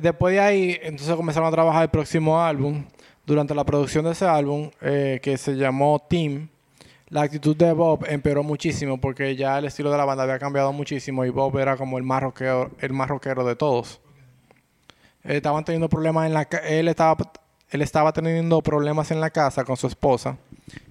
[0.00, 2.84] Después de ahí, entonces comenzaron a trabajar el próximo álbum.
[3.26, 6.48] Durante la producción de ese álbum, eh, que se llamó Team,
[7.10, 10.72] la actitud de Bob empeoró muchísimo porque ya el estilo de la banda había cambiado
[10.72, 14.00] muchísimo y Bob era como el más rockero, el más rockero de todos.
[15.24, 17.16] Eh, estaban teniendo problemas en la él estaba
[17.70, 20.38] él estaba teniendo problemas en la casa con su esposa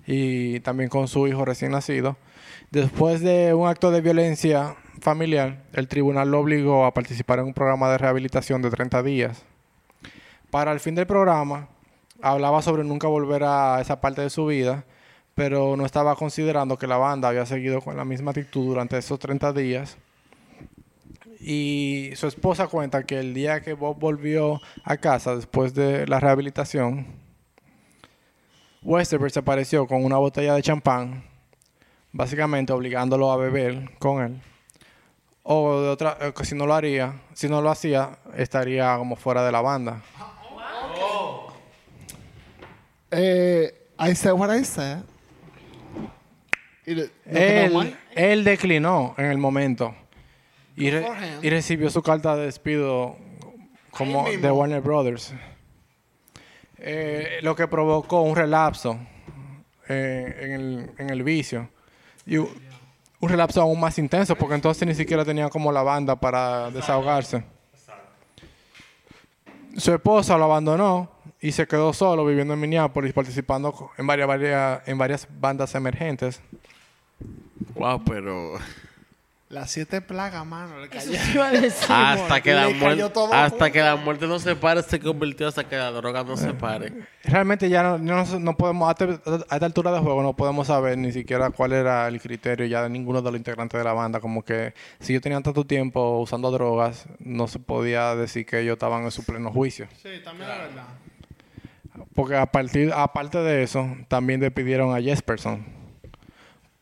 [0.06, 2.18] y también con su hijo recién nacido.
[2.72, 7.54] Después de un acto de violencia familiar, el tribunal lo obligó a participar en un
[7.54, 9.44] programa de rehabilitación de 30 días.
[10.52, 11.70] Para el fin del programa,
[12.22, 14.86] hablaba sobre nunca volver a esa parte de su vida,
[15.38, 19.20] pero no estaba considerando que la banda había seguido con la misma actitud durante esos
[19.20, 19.96] 30 días.
[21.40, 26.20] Y su esposa cuenta que el día que Bob volvió a casa después de la
[26.20, 27.06] rehabilitación,
[28.82, 31.24] Westerberg se apareció con una botella de champán,
[32.12, 34.42] básicamente obligándolo a beber con él.
[35.44, 39.46] O de otra, eh, si no lo haría, si no lo hacía, estaría como fuera
[39.46, 40.02] de la banda.
[43.12, 45.04] eh, I said what I said.
[47.26, 49.94] Él, él declinó en el momento
[50.76, 51.06] y, re-
[51.50, 53.18] recibió su carta de despido
[53.92, 55.34] como de Warner Brothers.
[56.78, 58.98] Eh, lo que provocó un relapso
[59.90, 61.70] eh, en, el, en el vicio.
[62.26, 62.50] Y un
[63.20, 67.44] relapso aún más intenso porque entonces ni siquiera tenía como la banda para desahogarse.
[69.76, 71.12] Su esposa lo abandonó
[71.42, 76.42] y se quedó solo viviendo en Minneapolis participando en varias, varias, en varias bandas emergentes.
[77.76, 78.54] Wow, pero.
[79.50, 80.78] Las siete plagas, mano.
[80.82, 81.12] Le cayó.
[81.34, 83.72] iba a decir, Hasta que, la Le cayó muerte, todo hasta junto.
[83.72, 86.92] que la muerte no se pare, se convirtió hasta que la droga no se pare.
[87.24, 90.68] Realmente ya no, no, no podemos, a este- a esta altura de juego no podemos
[90.68, 93.94] saber ni siquiera cuál era el criterio ya de ninguno de los integrantes de la
[93.94, 94.20] banda.
[94.20, 98.74] Como que si ellos tenían tanto tiempo usando drogas, no se podía decir que ellos
[98.74, 99.88] estaban en su pleno juicio.
[100.04, 100.88] Sí, también es verdad.
[102.14, 105.77] Porque a partir, aparte de eso, también despidieron a Jesperson.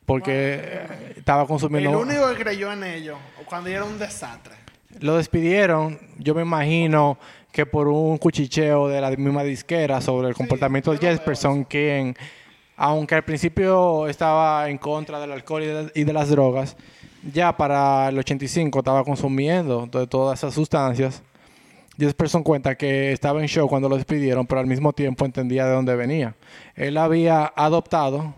[0.06, 0.82] Porque
[1.16, 2.00] estaba El consumiendo...
[2.00, 4.54] único que creyó en ellos cuando era un desastre.
[5.00, 7.18] Lo despidieron, yo me imagino
[7.52, 12.16] que por un cuchicheo de la misma disquera sobre el comportamiento de Jesperson, quien,
[12.78, 16.78] aunque al principio estaba en contra del alcohol y de, y de las drogas,
[17.34, 21.24] ya para el 85 estaba consumiendo de todas esas sustancias.
[21.98, 25.74] Jesperson cuenta que estaba en show cuando lo despidieron, pero al mismo tiempo entendía de
[25.74, 26.36] dónde venía.
[26.76, 28.34] Él había adoptado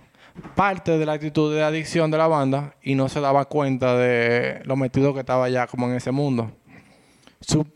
[0.55, 4.61] parte de la actitud de adicción de la banda y no se daba cuenta de
[4.65, 6.51] lo metido que estaba ya como en ese mundo.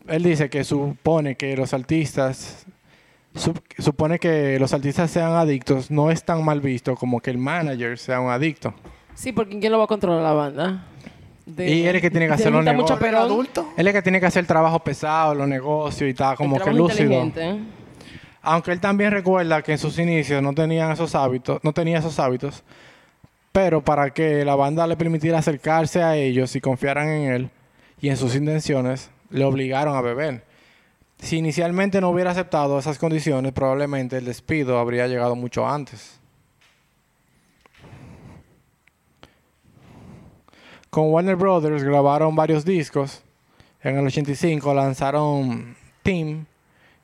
[0.08, 2.66] Él dice que supone que los artistas
[3.34, 7.38] sup- supone que los artistas sean adictos no es tan mal visto como que el
[7.38, 8.74] manager sea un adicto.
[9.14, 10.86] Sí, porque ¿quién lo va a controlar la banda?
[11.46, 12.98] De- Y él es que tiene que hacer los negocios.
[13.76, 16.62] Él es que tiene que hacer el trabajo pesado, los negocios y está como El
[16.62, 17.22] que lúcido.
[17.24, 17.81] inteligente.
[18.42, 22.18] Aunque él también recuerda que en sus inicios no tenían esos hábitos, no tenía esos
[22.18, 22.64] hábitos,
[23.52, 27.50] Pero para que la banda le permitiera acercarse a ellos y confiaran en él
[28.00, 30.42] y en sus intenciones, le obligaron a beber.
[31.18, 36.18] Si inicialmente no hubiera aceptado esas condiciones, probablemente el despido habría llegado mucho antes.
[40.90, 43.22] Con Warner Brothers grabaron varios discos.
[43.82, 46.46] En el 85 lanzaron Team,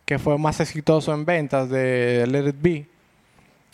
[0.08, 2.86] que fue más exitoso en ventas de Let It Be.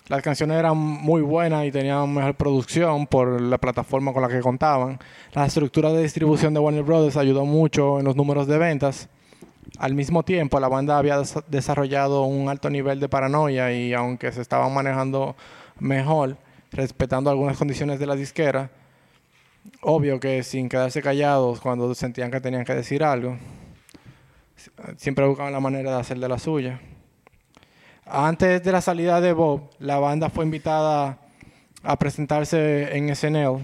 [0.08, 4.40] Las canciones eran muy buenas y tenían mejor producción por la plataforma con la que
[4.40, 4.98] contaban.
[5.32, 9.08] La estructura de distribución de Warner Brothers ayudó mucho en los números de ventas.
[9.78, 14.32] Al mismo tiempo, la banda había des- desarrollado un alto nivel de paranoia y aunque
[14.32, 15.36] se estaban manejando
[15.78, 16.36] mejor,
[16.72, 18.70] respetando algunas condiciones de la disquera,
[19.82, 23.36] obvio que sin quedarse callados cuando sentían que tenían que decir algo,
[24.96, 26.80] siempre buscaban la manera de hacer de la suya.
[28.06, 31.18] Antes de la salida de Bob, la banda fue invitada
[31.82, 33.58] a presentarse en SNL.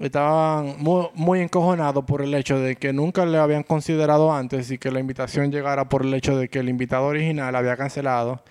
[0.00, 4.78] Estaban muy, muy encojonados por el hecho de que nunca le habían considerado antes y
[4.78, 8.42] que la invitación llegara por el hecho de que el invitado original había cancelado.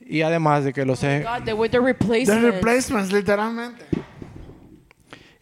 [0.00, 2.42] Y además de que los eje- God, they were the The replacements.
[2.54, 3.84] replacements, literalmente.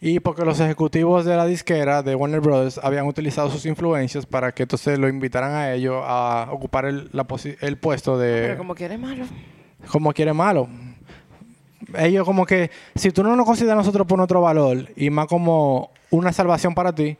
[0.01, 4.51] Y porque los ejecutivos de la disquera de Warner Brothers habían utilizado sus influencias para
[4.53, 8.57] que entonces lo invitaran a ellos a ocupar el, la posi- el puesto de Pero
[8.57, 9.25] como que eres malo.
[9.91, 10.67] como quiere malo.
[11.97, 15.91] Ellos como que, si tú no nos consideras nosotros por nuestro valor y más como
[16.11, 17.17] una salvación para ti,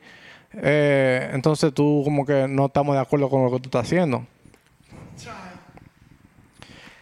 [0.54, 4.24] eh, entonces tú como que no estamos de acuerdo con lo que tú estás haciendo.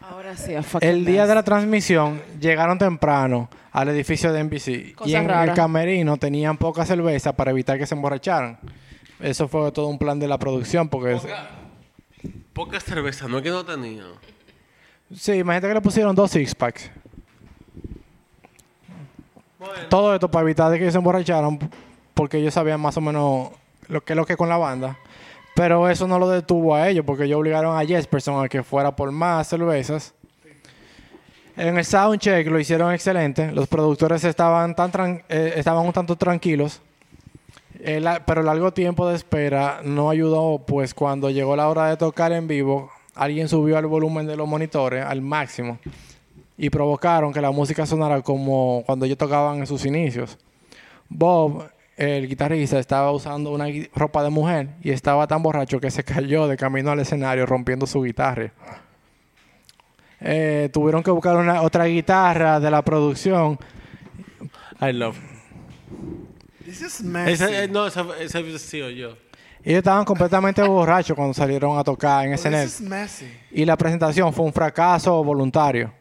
[0.00, 0.17] Ahora sí, a fucking
[0.80, 4.68] El día de la transmisión llegaron temprano al edificio de NBC
[5.06, 8.58] y en el camerino tenían poca cerveza para evitar que se emborracharan.
[9.20, 11.14] Eso fue todo un plan de la producción porque...
[11.14, 11.22] es-
[12.52, 14.04] Poca cerveza, no es que no tenía.
[15.14, 16.90] Sí, imagínate que le pusieron dos six packs.
[19.88, 21.58] Todo esto para evitar de que se emborracharan,
[22.14, 23.50] porque ellos sabían más o menos
[23.88, 24.98] lo que es lo que con la banda.
[25.54, 28.94] Pero eso no lo detuvo a ellos, porque ellos obligaron a Jesperson a que fuera
[28.94, 30.14] por más cervezas.
[31.58, 33.50] En el soundcheck lo hicieron excelente.
[33.50, 34.76] Los productores estaban,
[35.28, 36.80] eh, un tanto tranquilos.
[37.84, 42.30] Pero el largo tiempo de espera no ayudó, pues cuando llegó la hora de tocar
[42.30, 45.80] en vivo, alguien subió el volumen de los monitores al máximo
[46.56, 50.38] y provocaron que la música sonara como cuando ellos tocaban en sus inicios.
[51.08, 56.04] Bob, el guitarrista, estaba usando una ropa de mujer y estaba tan borracho que se
[56.04, 58.52] cayó de camino al escenario rompiendo su guitarra.
[60.20, 63.58] Eh, tuvieron que buscar una, otra guitarra de la producción.
[64.80, 65.16] I love.
[66.64, 67.32] This is messy.
[67.32, 69.16] Ese, eh, no, ese, ese vestido yo.
[69.64, 73.26] Ellos estaban completamente borrachos cuando salieron a tocar en this is messy.
[73.50, 75.92] Y la presentación fue un fracaso voluntario.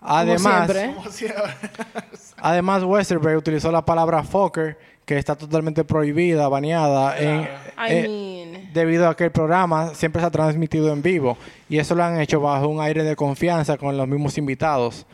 [0.00, 0.70] Además.
[0.70, 1.42] Como siempre.
[2.36, 7.48] además Westerberg utilizó la palabra fucker, que está totalmente prohibida, baneada, en, I
[7.88, 8.25] eh, mean,
[8.72, 11.36] debido a que el programa siempre se ha transmitido en vivo.
[11.68, 15.06] Y eso lo han hecho bajo un aire de confianza con los mismos invitados.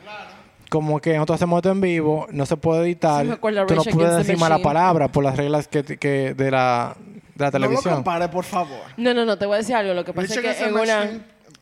[0.69, 3.33] Como que nosotros hacemos esto en vivo, no se puede editar, Sí
[3.67, 6.97] tú no puedes decir mala palabra por las reglas que, que de la,
[7.35, 7.95] de la No lo televisión.
[7.97, 8.81] compare, por favor.
[8.97, 9.93] no, no, no, te voy a decir algo.
[9.93, 11.11] Lo que pasa es que en una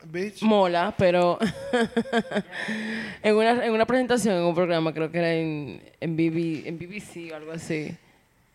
[0.04, 0.42] bitch.
[0.42, 1.38] mola, pero
[3.22, 6.78] en, una, en una presentación en un programa, creo que era en, en, BB, en
[6.78, 7.96] BBC o algo así,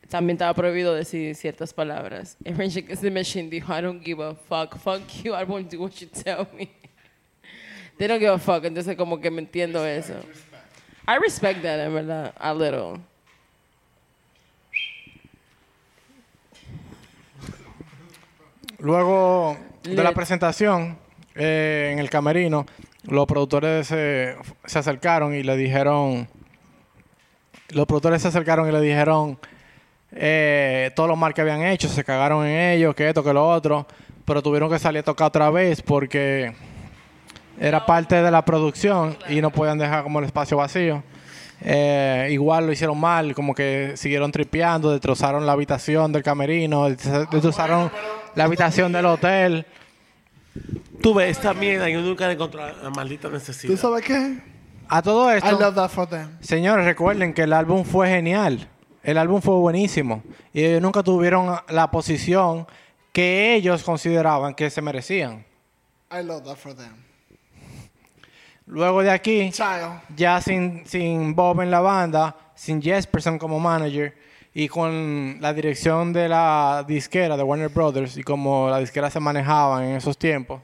[0.10, 2.38] también estaba prohibido decir ciertas palabras.
[2.44, 5.80] Rage Against the Machine dijo, I don't give a fuck, fuck you, I won't do
[5.80, 6.70] what you tell me.
[7.98, 10.14] They don't give a fuck, entonces como que me entiendo eso.
[11.08, 13.00] I respect that, en verdad, a little.
[18.80, 20.98] Luego de la presentación,
[21.36, 22.66] eh, en el camerino,
[23.04, 24.36] los productores se,
[24.66, 26.28] se acercaron y le dijeron,
[27.70, 29.40] los productores se acercaron y le dijeron
[30.16, 33.48] eh, todo lo mal que habían hecho, se cagaron en ellos, que esto, que lo
[33.48, 33.86] otro,
[34.26, 36.54] pero tuvieron que salir a tocar otra vez porque
[37.60, 41.04] era parte de la producción y no podían dejar como el espacio vacío.
[41.62, 47.30] Eh, igual lo hicieron mal, como que siguieron tripeando, destrozaron la habitación del camerino, des-
[47.32, 47.92] destrozaron
[48.36, 49.66] la habitación del hotel.
[51.02, 53.76] Tú ves esta mierda y yo nunca encontré la maldita ¿Tú necesidad.
[53.78, 54.38] sabes qué?
[54.88, 56.30] A todo I esto, love that for them.
[56.42, 58.68] señores, recuerden que el álbum fue genial.
[59.06, 60.24] El álbum fue buenísimo.
[60.52, 62.66] Y ellos nunca tuvieron la posición
[63.14, 65.46] que ellos consideraban que se merecían.
[66.12, 66.92] I love that for them.
[68.66, 70.02] Luego de aquí, Child.
[70.18, 74.18] ya sin, sin Bob en la banda, sin Jesperson como manager
[74.56, 79.20] y con la dirección de la disquera de Warner Brothers y como la disquera se
[79.20, 80.62] manejaba en esos tiempos,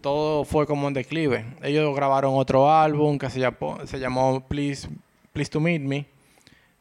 [0.00, 1.44] todo fue como en declive.
[1.62, 4.88] Ellos grabaron otro álbum que se llamó, se llamó Please,
[5.32, 6.15] Please to Meet Me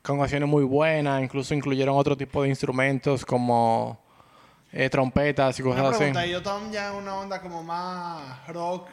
[0.06, 3.97] con canciones muy buenas, incluso incluyeron otro tipo de instrumentos como
[4.72, 5.97] eh, trompetas y Una cosas así.
[5.99, 8.88] pregunta, ¿ellos estaban ya en una onda como más rock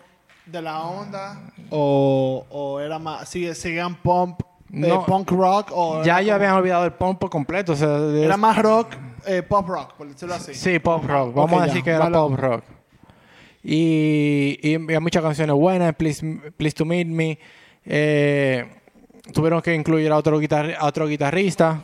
[0.46, 1.40] de la onda?
[1.70, 5.04] ¿O, o era más, sigue, seguían pump, eh, No.
[5.04, 5.70] punk rock?
[5.72, 7.72] O Ya ellos habían olvidado el punk por completo.
[7.72, 8.94] O sea, era más rock,
[9.26, 10.54] eh, pop rock, por decirlo así.
[10.54, 11.34] Sí, pop rock.
[11.34, 11.64] Vamos a ya.
[11.66, 12.16] decir que era Vale.
[12.16, 12.64] pop rock.
[13.64, 15.94] Y, y había muchas canciones buenas.
[15.94, 16.24] Please,
[16.56, 17.38] Please to Meet Me.
[17.84, 18.64] Eh,
[19.32, 21.80] tuvieron que incluir a otro, guitar- otro guitarrista.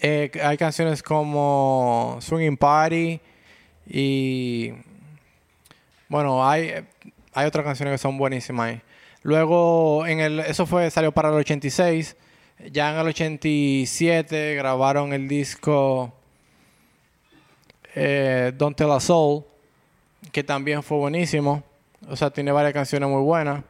[0.00, 3.20] Eh, hay canciones como Swinging Party
[3.86, 4.72] y...
[6.08, 6.72] Bueno, hay,
[7.34, 8.80] hay otras canciones que son buenísimas ahí.
[9.22, 12.16] Luego, en el, eso fue salió para el 86.
[12.72, 16.12] Ya en el 87 grabaron el disco
[17.94, 19.44] eh, Don't Tell a Soul,
[20.32, 21.62] que también fue buenísimo.
[22.08, 23.62] O sea, tiene varias canciones muy buenas.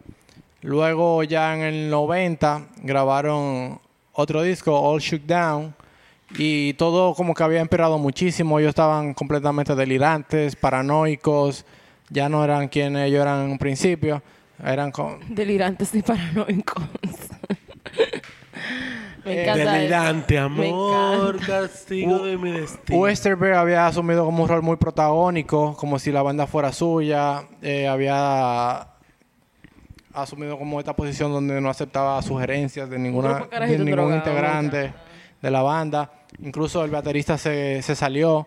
[0.63, 3.81] Luego, ya en el 90, grabaron
[4.13, 5.75] otro disco, All Shook Down.
[6.37, 8.59] Y todo como que había empeorado muchísimo.
[8.59, 11.65] Ellos estaban completamente delirantes, paranoicos.
[12.09, 14.23] Ya no eran quienes ellos eran en un principio.
[14.63, 16.85] Eran con, Delirantes y paranoicos.
[19.25, 19.73] Me encanta eso.
[19.73, 21.63] Delirante, Me amor, encanta.
[21.63, 22.99] castigo de mi destino.
[23.01, 27.45] Westerberg había asumido como un rol muy protagónico, como si la banda fuera suya.
[27.61, 28.90] Eh, había
[30.13, 34.93] asumido como esta posición donde no aceptaba sugerencias de ninguna de ningún drogado, integrante
[35.41, 36.11] de la banda.
[36.41, 38.47] Incluso el baterista se, se salió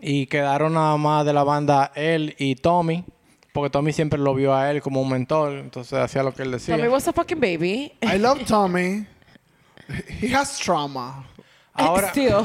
[0.00, 3.04] y quedaron nada más de la banda él y Tommy,
[3.52, 6.52] porque Tommy siempre lo vio a él como un mentor, entonces hacía lo que él
[6.52, 6.76] decía.
[6.76, 7.92] Tommy was a fucking baby.
[8.02, 9.06] I love Tommy.
[10.20, 11.24] He has trauma.
[11.72, 12.44] Ahora, Still.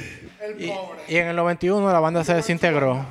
[0.58, 0.66] y,
[1.12, 3.04] y en el 91 la banda se desintegró.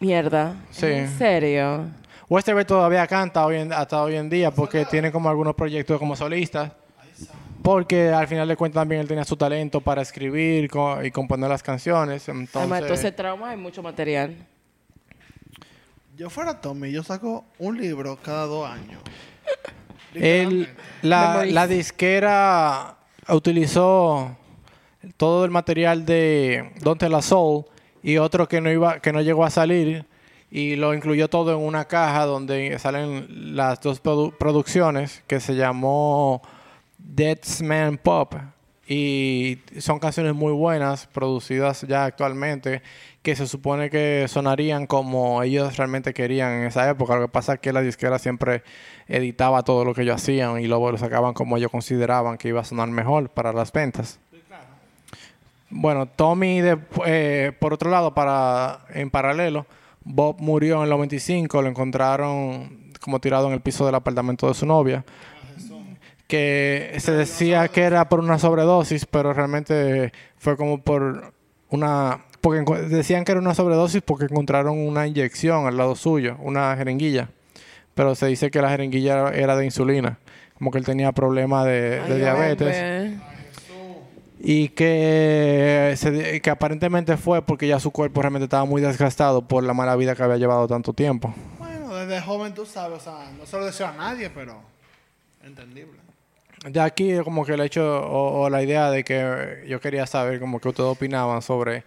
[0.00, 0.54] Mierda.
[0.70, 0.86] Sí.
[0.86, 1.86] ¿En serio?
[2.28, 6.14] Westerberg todavía canta hoy en- hasta hoy en día porque tiene como algunos proyectos como
[6.16, 6.74] solista.
[7.62, 11.48] Porque al final de cuentas también él tenía su talento para escribir co- y componer
[11.48, 12.28] las canciones.
[12.28, 14.36] Además, Entonces, entonces trauma hay mucho material.
[16.16, 19.00] Yo fuera Tommy, yo saco un libro cada dos años.
[20.14, 20.68] él,
[21.02, 22.96] la, la disquera
[23.28, 24.36] utilizó
[25.16, 27.64] todo el material de Don't Tell a Soul
[28.02, 30.06] y otro que no iba, que no llegó a salir
[30.50, 35.54] y lo incluyó todo en una caja donde salen las dos produ- producciones que se
[35.56, 36.40] llamó
[36.98, 38.34] Dead's Man Pop
[38.86, 42.80] y son canciones muy buenas producidas ya actualmente
[43.22, 47.16] que se supone que sonarían como ellos realmente querían en esa época.
[47.16, 48.62] Lo que pasa es que la disquera siempre
[49.06, 52.62] editaba todo lo que ellos hacían y luego lo sacaban como ellos consideraban que iba
[52.62, 54.18] a sonar mejor para las ventas.
[55.70, 59.66] Bueno, Tommy, de- eh, por otro lado, para en paralelo,
[60.04, 64.54] Bob murió en el 95, lo encontraron como tirado en el piso del apartamento de
[64.54, 65.04] su novia,
[66.26, 71.32] que se decía que era por una sobredosis, pero realmente fue como por
[71.70, 72.24] una...
[72.40, 77.30] Porque decían que era una sobredosis porque encontraron una inyección al lado suyo, una jeringuilla,
[77.94, 80.18] pero se dice que la jeringuilla era de insulina,
[80.56, 83.18] como que él tenía problemas de, de diabetes.
[84.40, 89.64] Y que, se- que aparentemente fue porque ya su cuerpo realmente estaba muy desgastado por
[89.64, 91.34] la mala vida que había llevado tanto tiempo.
[91.58, 94.60] Bueno, desde joven tú sabes, o sea, no se lo deseo a nadie, pero
[95.44, 95.98] entendible.
[96.68, 100.40] De aquí como que el hecho o, o la idea de que yo quería saber
[100.40, 101.84] como que ustedes opinaban sobre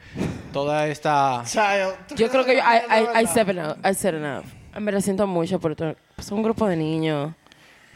[0.54, 1.44] toda esta...
[1.46, 3.34] Child, ¿tú Yo creo que yo, I, es I, I verdad?
[3.34, 3.78] said enough.
[3.86, 4.46] I said enough.
[4.80, 7.34] Me lo siento mucho, pero tú- son un grupo de niños.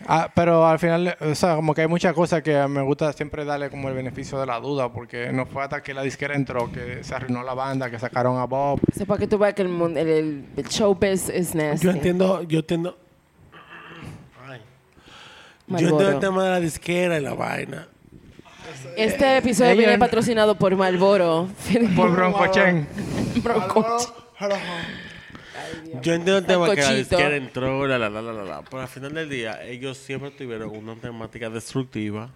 [0.08, 3.46] Ah, pero al final, o sea, como que hay muchas cosas que me gusta siempre
[3.46, 6.72] darle como el beneficio de la duda, porque no fue hasta que la disquera entró
[6.72, 8.80] que se arruinó la banda, que sacaron a Bob.
[8.94, 11.86] Sepa que tú veas que el, mundo, el, el, el showbiz es nasty.
[11.86, 12.98] Yo entiendo, yo entiendo.
[14.48, 14.62] Ay.
[15.68, 17.88] Yo entiendo el tema de la disquera y la vaina.
[18.98, 21.48] Este episodio Ella- viene patrocinado por Marlboro.
[21.96, 22.88] Por Broncochen.
[23.44, 23.98] Álvaro,
[26.02, 28.62] Yo entiendo el tema que la disquera entró, la, la, la, la, la, la.
[28.64, 32.30] Pero al final del día, ellos siempre tuvieron una temática destructiva.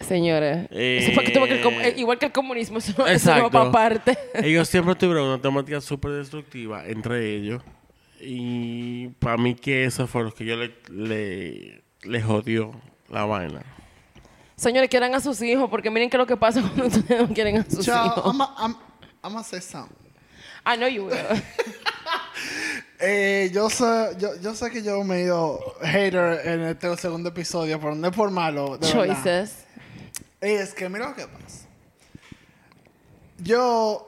[0.00, 0.66] Señores.
[0.70, 3.42] Eh, Eso fue que tuvo que el eh, igual que el comunismo, eso, eso no
[3.44, 4.18] va para aparte.
[4.42, 7.62] Ellos siempre tuvieron una temática súper destructiva entre ellos.
[8.18, 12.72] Y para mí que eso fue lo que yo le, le, le jodió
[13.10, 13.62] la vaina.
[14.56, 17.34] Señores, quieran a sus hijos, porque miren qué es lo que pasa cuando ustedes no
[17.34, 18.22] quieren a sus hijos.
[18.24, 18.76] I'm a- I'm-
[19.22, 19.94] I'm gonna say something.
[20.66, 21.16] I know you will.
[23.02, 23.84] Eh, yo, sé,
[24.18, 28.08] yo, yo sé que yo me he ido hater en este segundo episodio, pero no
[28.08, 28.76] es por malo.
[28.76, 29.22] De verdad.
[29.22, 29.64] Choices.
[30.38, 31.66] Es que mira lo que pasa.
[33.38, 34.06] Yo,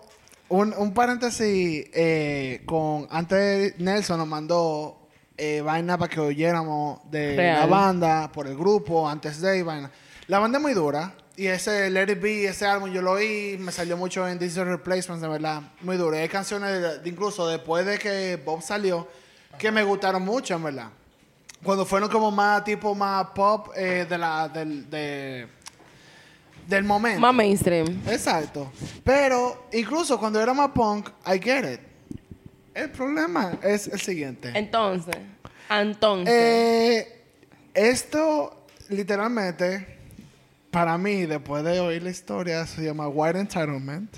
[0.50, 7.34] un, un paréntesis, eh, con antes Nelson nos mandó eh, vaina para que oyéramos de
[7.36, 7.60] Real.
[7.60, 9.90] la banda, por el grupo, antes de y vaina.
[10.26, 11.14] La banda es muy dura.
[11.36, 14.54] Y ese Let It Be, ese álbum yo lo oí, me salió mucho en Is
[14.56, 16.16] Replacements, de verdad, muy duro.
[16.16, 19.08] Hay canciones, de- de- incluso después de que Bob salió,
[19.58, 20.88] que me gustaron mucho, en verdad.
[21.64, 25.46] Cuando fueron como más tipo más pop eh, de la, del, de-
[26.66, 27.20] del momento.
[27.20, 28.02] Más mainstream.
[28.08, 28.70] Exacto.
[29.02, 31.80] Pero incluso cuando era más punk, I get it.
[32.74, 34.50] El problema es el siguiente.
[34.54, 35.16] Entonces,
[35.70, 36.34] entonces.
[36.34, 37.22] Eh,
[37.74, 39.98] esto, literalmente,
[40.72, 44.16] para mí, después de oír la historia, se llama White Entitlement.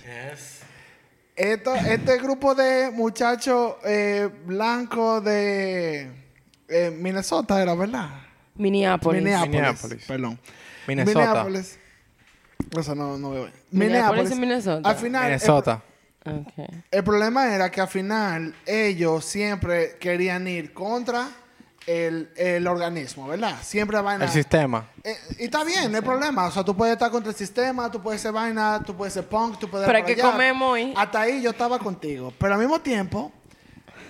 [1.35, 6.13] Esto, este grupo de muchachos eh, blancos de
[6.69, 8.09] eh, Minnesota, era verdad.
[8.55, 9.21] Minneapolis.
[9.21, 9.51] Minneapolis.
[9.53, 10.05] Minneapolis.
[10.07, 10.39] Perdón.
[10.87, 11.19] Minnesota.
[11.19, 11.79] Minneapolis.
[12.79, 13.49] Eso no, no veo.
[13.73, 14.89] Minneapolis y Minnesota.
[14.89, 15.83] Al final, el- Minnesota.
[16.25, 16.71] Ok.
[16.91, 21.29] el problema era que al final ellos siempre querían ir contra
[21.87, 23.57] el, el organismo, ¿verdad?
[23.63, 24.25] Siempre vaina.
[24.25, 24.89] El sistema.
[25.03, 26.47] Eh, y está bien, no hay problema.
[26.47, 29.25] O sea, tú puedes estar contra el sistema, tú puedes ser vaina, tú puedes ser
[29.27, 29.87] punk, tú puedes.
[29.87, 32.33] Pero hay que comemos y- Hasta ahí yo estaba contigo.
[32.39, 33.31] Pero al mismo tiempo,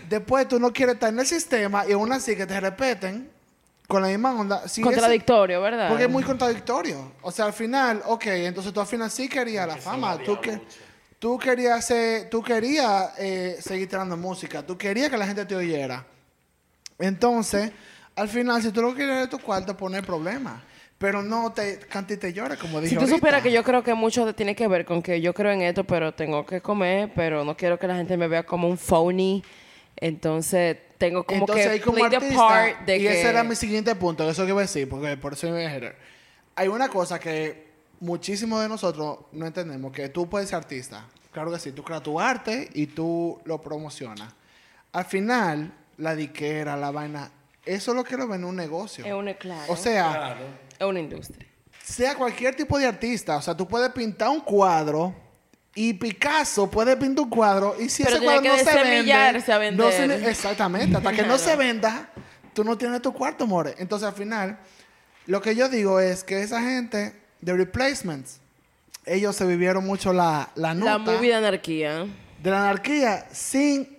[0.09, 3.31] después tú no quieres estar en el sistema y aún así que te respeten
[3.89, 4.62] con la misma onda.
[4.64, 5.89] Ese- Contradictorio, ¿verdad?
[5.89, 7.12] porque es muy contradictorio.
[7.22, 10.16] O sea, al final, ok, entonces tú al final sí querías la fama.
[10.25, 10.61] Tú, que,
[11.18, 14.62] tú querías, ser- tú querías eh, seguir tirando música.
[14.64, 16.07] Tú querías que la gente te oyera.
[16.99, 17.72] Entonces,
[18.16, 20.62] al final, si tú lo quieres de tu cuarto, poner problema.
[20.97, 23.82] Pero no te cantes y te llores, como dije Si tú supieras que yo creo
[23.82, 27.11] que mucho tiene que ver con que yo creo en esto, pero tengo que comer,
[27.14, 29.42] pero no quiero que la gente me vea como un phony.
[29.97, 33.20] Entonces, tengo como Entonces, que como play the artista, part de y que...
[33.20, 35.97] ese era mi siguiente punto, eso que iba a decir, porque por eso a hater.
[36.57, 37.68] Hay una cosa que
[38.01, 41.07] muchísimos de nosotros no entendemos, que tú puedes ser artista.
[41.32, 44.32] Claro que sí, tú creas tu arte y tú lo promocionas.
[44.92, 47.30] Al final, la diquera, la vaina,
[47.64, 49.05] eso es lo que lo ven en un negocio.
[49.05, 49.72] Es un claro.
[49.72, 50.36] O sea,
[50.78, 51.49] es una industria.
[51.82, 55.14] sea cualquier tipo de artista, o sea, tú puedes pintar un cuadro
[55.74, 59.82] y Picasso puede pintar un cuadro y si Pero ese cuadro no que se vende,
[59.82, 62.11] no se exactamente, hasta que no se venda,
[62.53, 63.74] tú no tienes tu cuarto, more.
[63.78, 64.59] Entonces, al final,
[65.26, 68.40] lo que yo digo es que esa gente de replacements,
[69.07, 72.07] ellos se vivieron mucho la, la nota La movie de anarquía.
[72.42, 73.99] de la anarquía sin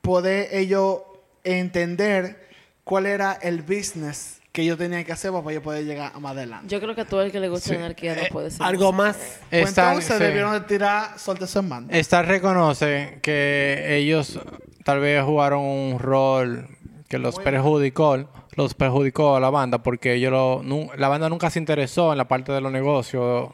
[0.00, 1.00] poder ellos
[1.44, 2.48] entender
[2.82, 6.32] cuál era el business que ellos tenían que hacer para yo poder llegar a más
[6.32, 6.68] adelante.
[6.68, 8.62] Yo creo que a todo el que le gusta la anarquía no Eh, puede ser.
[8.62, 9.16] Algo más.
[9.50, 10.22] Pues Está- entonces sí.
[10.22, 11.96] debieron de tirar Soltes en banda.
[11.98, 14.38] Star reconoce que ellos
[14.84, 16.68] tal vez jugaron un rol
[17.08, 20.62] que los perjudicó, los perjudicó a la banda porque ellos lo,
[20.96, 23.50] la banda nunca se interesó en la parte de los negocios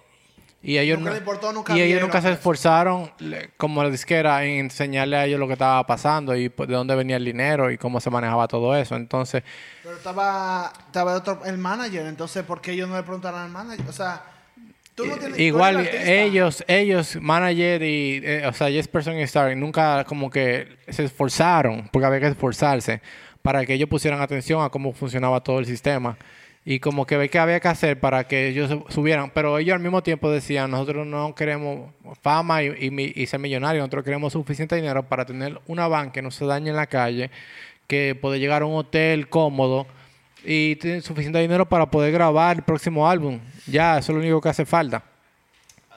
[0.62, 3.10] y ellos Nunca importó, y ellos nunca se esforzaron
[3.56, 6.94] como la disquera en enseñarle a ellos lo que estaba pasando y pues, de dónde
[6.94, 8.94] venía el dinero y cómo se manejaba todo eso.
[8.94, 9.42] Entonces,
[9.82, 13.88] Pero estaba, estaba otro, el manager, entonces, ¿por qué ellos no le preguntaron al manager?
[13.88, 14.22] O sea,
[14.94, 15.38] tú no tienes...
[15.38, 21.04] Igual ellos, ellos, manager y, eh, o sea, Jesperson y Stark, nunca como que se
[21.04, 23.00] esforzaron, porque había que esforzarse,
[23.40, 26.18] para que ellos pusieran atención a cómo funcionaba todo el sistema.
[26.64, 29.30] Y como que ve que había que hacer para que ellos subieran.
[29.30, 31.90] Pero ellos al mismo tiempo decían, nosotros no queremos
[32.20, 36.10] fama y, y mi- y ser millonarios, nosotros queremos suficiente dinero para tener una van
[36.12, 37.30] que no se dañe en la calle,
[37.86, 39.86] que puede llegar a un hotel cómodo
[40.44, 43.40] y tener suficiente dinero para poder grabar el próximo álbum.
[43.66, 45.02] Ya, eso es lo único que hace falta.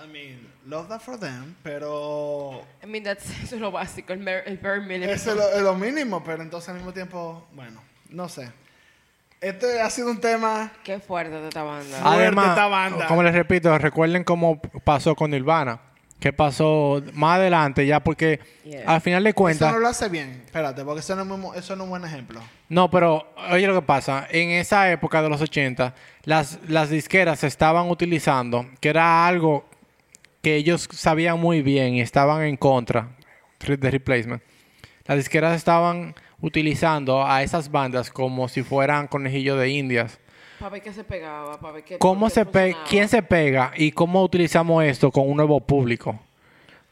[0.01, 2.64] I mean, love that for them, pero...
[2.82, 5.09] I mean, that's, eso es lo básico, el, el bare minimum.
[5.14, 8.49] Eso es lo, es lo mínimo, pero entonces al mismo tiempo, bueno, no sé.
[9.44, 10.72] Este ha sido un tema...
[10.84, 11.98] Qué fuerte de esta banda.
[12.00, 13.08] Fuerte Además, esta banda.
[13.08, 15.80] como les repito, recuerden cómo pasó con Nirvana.
[16.20, 17.86] ¿Qué pasó más adelante?
[17.86, 18.84] Ya porque Yeah.
[18.89, 19.74] al final de Eso cuentas...
[19.74, 20.44] no lo hace bien.
[20.46, 22.39] Espérate, porque eso no, es eso no es un buen ejemplo.
[22.70, 24.26] No, pero oye lo que pasa.
[24.32, 29.66] En esa época de los 80, las, las disqueras se estaban utilizando, que era algo
[30.41, 33.10] que ellos sabían muy bien y estaban en contra
[33.60, 34.41] de replacement.
[35.06, 40.20] Las disqueras estaban utilizando a esas bandas como si fueran conejillos de indias.
[40.60, 41.98] Para ver qué se pegaba, para ver qué...
[41.98, 42.76] ¿Cómo qué se pe.
[42.88, 46.20] ¿Quién se pega y cómo utilizamos esto con un nuevo público?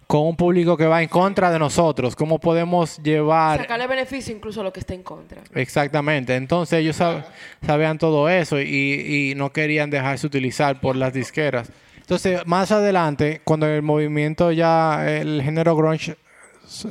[0.08, 2.16] Con un público que va en contra de nosotros.
[2.16, 3.60] ¿Cómo podemos llevar...
[3.60, 5.42] Sacarle beneficio incluso a lo que está en contra.
[5.54, 6.36] Exactamente.
[6.36, 7.26] Entonces ellos sab-
[7.66, 11.72] sabían todo eso y, y no querían dejarse utilizar por las disqueras.
[11.98, 16.18] Entonces, más adelante, cuando el movimiento ya, el género grunge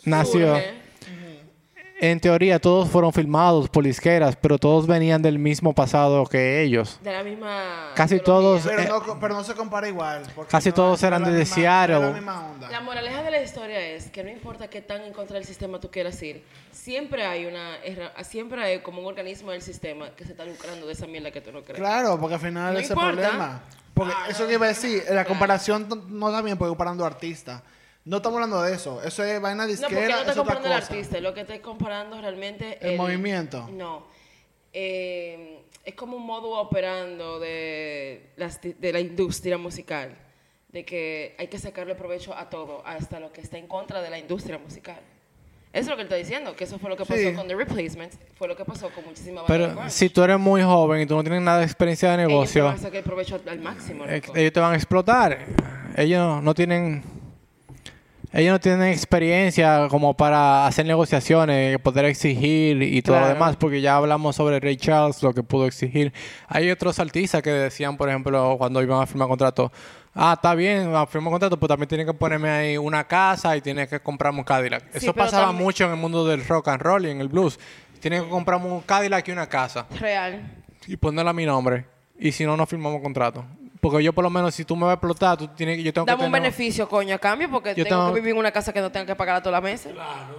[0.05, 0.80] nació, Surge.
[2.01, 6.98] En teoría todos fueron filmados por disqueras, pero todos venían del mismo pasado que ellos.
[7.03, 7.90] De la misma.
[7.94, 10.22] Casi todos- Pero, Eh, no, pero no se compara igual.
[10.48, 12.01] Casi no todos eran de misma- Seattle.
[12.01, 12.70] la misma onda.
[12.70, 15.78] La moraleja de la historia es que no importa qué tan en contra del sistema
[15.80, 16.42] tú quieras ir,
[16.72, 17.76] siempre hay una
[18.24, 21.40] siempre hay como un organismo del sistema que se está lucrando de esa mierda que
[21.40, 21.78] tú no crees.
[21.78, 23.20] Claro, porque al final No ese es el importa.
[23.22, 23.62] problema.
[23.92, 27.61] Porque eso que iba a decir, la comparación no está bien porque comparando artistas.
[28.05, 29.03] No estamos hablando de eso.
[29.03, 31.40] Eso es vaina No, porque disquera, no es estoy otra comparando el artista, lo que
[31.42, 33.68] estoy comparando realmente El movimiento.
[33.72, 34.07] No.
[34.72, 40.14] Eh, es como un modo operando de, las di- de la industria musical,
[40.68, 44.11] de que hay que sacarle provecho a todo, hasta lo que está en contra de
[44.11, 45.01] la industria musical.
[45.72, 47.32] Eso es lo que él está diciendo, que eso fue lo que pasó Sí.
[47.32, 50.38] con The Replacements, fue lo que pasó con muchísimas bandas de Pero si tú eres
[50.38, 52.78] muy joven y tú no tienes nada de experiencia de Ellos te negocio, van a
[52.78, 54.05] sacar provecho al máximo.
[54.07, 54.36] eh, loco.
[54.36, 55.38] ellos te van a explotar.
[55.96, 57.03] Ellos no tienen
[58.33, 63.81] ellos no tienen experiencia como para hacer negociaciones, poder exigir y todo lo demás, porque
[63.81, 66.12] ya hablamos sobre Ray Charles, lo que pudo exigir.
[66.47, 69.72] Hay otros artistas que decían, por ejemplo, cuando iban a firmar contrato,
[70.14, 73.61] ah, está bien, a firmar contrato, pues también tienen que ponerme ahí una casa y
[73.61, 74.83] tienes que comprarme un Cadillac.
[74.93, 77.20] Sí, Eso pero pasaba también- mucho en el mundo del rock and roll y en
[77.20, 77.59] el blues.
[78.01, 80.41] Tienen que comprarme un Cadillac y una casa Real.
[80.87, 81.85] y ponerle a mi nombre.
[82.18, 83.45] Y si no, no firmamos contrato.
[83.81, 85.83] Porque yo, por lo menos, si tú me vas a explotar, tú tienes que.
[85.83, 88.20] Yo tengo Dame que un tener- beneficio, coño, a cambio, porque Yo tengo, tengo- que
[88.20, 89.93] vivir en una casa que no tenga que pagar todas las meses.
[89.93, 90.39] Claro.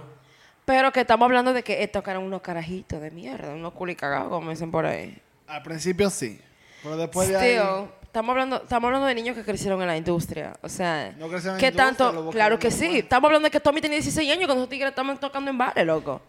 [0.64, 4.50] Pero que estamos hablando de que estos eran unos carajitos de mierda, unos culicagados, como
[4.50, 5.18] dicen por ahí.
[5.48, 6.40] Al principio sí.
[6.84, 7.60] Pero después de ahí.
[8.04, 10.52] Estamos hablando, estamos hablando de niños que crecieron en la industria.
[10.62, 12.30] O sea, No crecieron en ¿qué la industria, tanto?
[12.30, 12.98] Claro que sí.
[12.98, 15.84] Estamos hablando de que Tommy tenía 16 años cuando esos tigres estaban tocando en bares,
[15.86, 16.20] loco.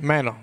[0.00, 0.36] Menos.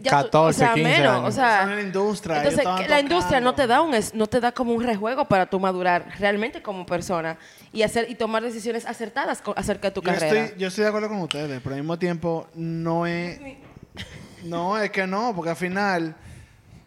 [0.00, 1.28] Ya tú- 14, o sea, 15 menos, años.
[1.28, 4.40] O sea, en la industria, entonces, la industria no te da un es- no te
[4.40, 7.36] da como un rejuego para tu madurar realmente como persona
[7.74, 10.44] y hacer y tomar decisiones acertadas acerca de tu yo, carrera.
[10.44, 13.38] estoy, yo estoy de acuerdo con ustedes, pero al mismo tiempo no es.
[14.44, 16.14] No, es que no, porque al final.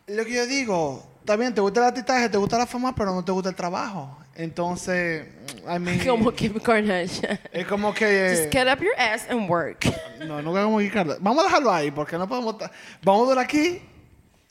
[0.08, 3.14] Lo que yo digo, está bien, te gusta el artistaje, te gusta la fama, pero
[3.14, 4.18] no te gusta el trabajo.
[4.36, 5.26] Entonces,
[5.68, 7.40] I mean, como Kim Kardashian.
[7.52, 8.30] es como que.
[8.38, 9.86] Just get up your ass and work.
[10.20, 11.24] No, no como Kim Kardashian.
[11.24, 12.56] Vamos a dejarlo ahí, porque no podemos.
[13.04, 13.82] Vamos a durar aquí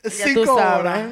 [0.03, 0.79] Ya cinco tú sabes.
[0.79, 1.09] horas.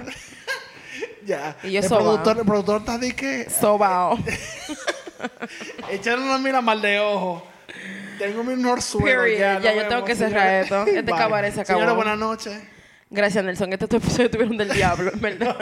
[1.26, 1.58] ya.
[1.64, 3.50] Y yo el, productor, el productor está de que.
[3.50, 4.18] Sobao.
[5.90, 7.48] Echarle una mira mal de ojo.
[8.20, 9.06] Tengo mi norsuelo.
[9.06, 9.40] Period.
[9.40, 10.86] Ya, Ya, yo tengo que cerrar esto.
[10.86, 11.80] Este cabaret se acabó.
[11.80, 12.62] Señores, buenas noches.
[13.10, 13.72] Gracias, Nelson.
[13.72, 15.56] Este episodio tuvieron del diablo, en ¿verdad?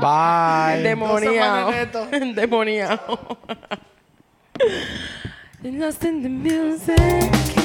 [0.00, 0.82] Bye.
[1.82, 2.08] Esto.
[2.12, 3.38] Endemoniado.
[5.62, 7.63] Lost in the music.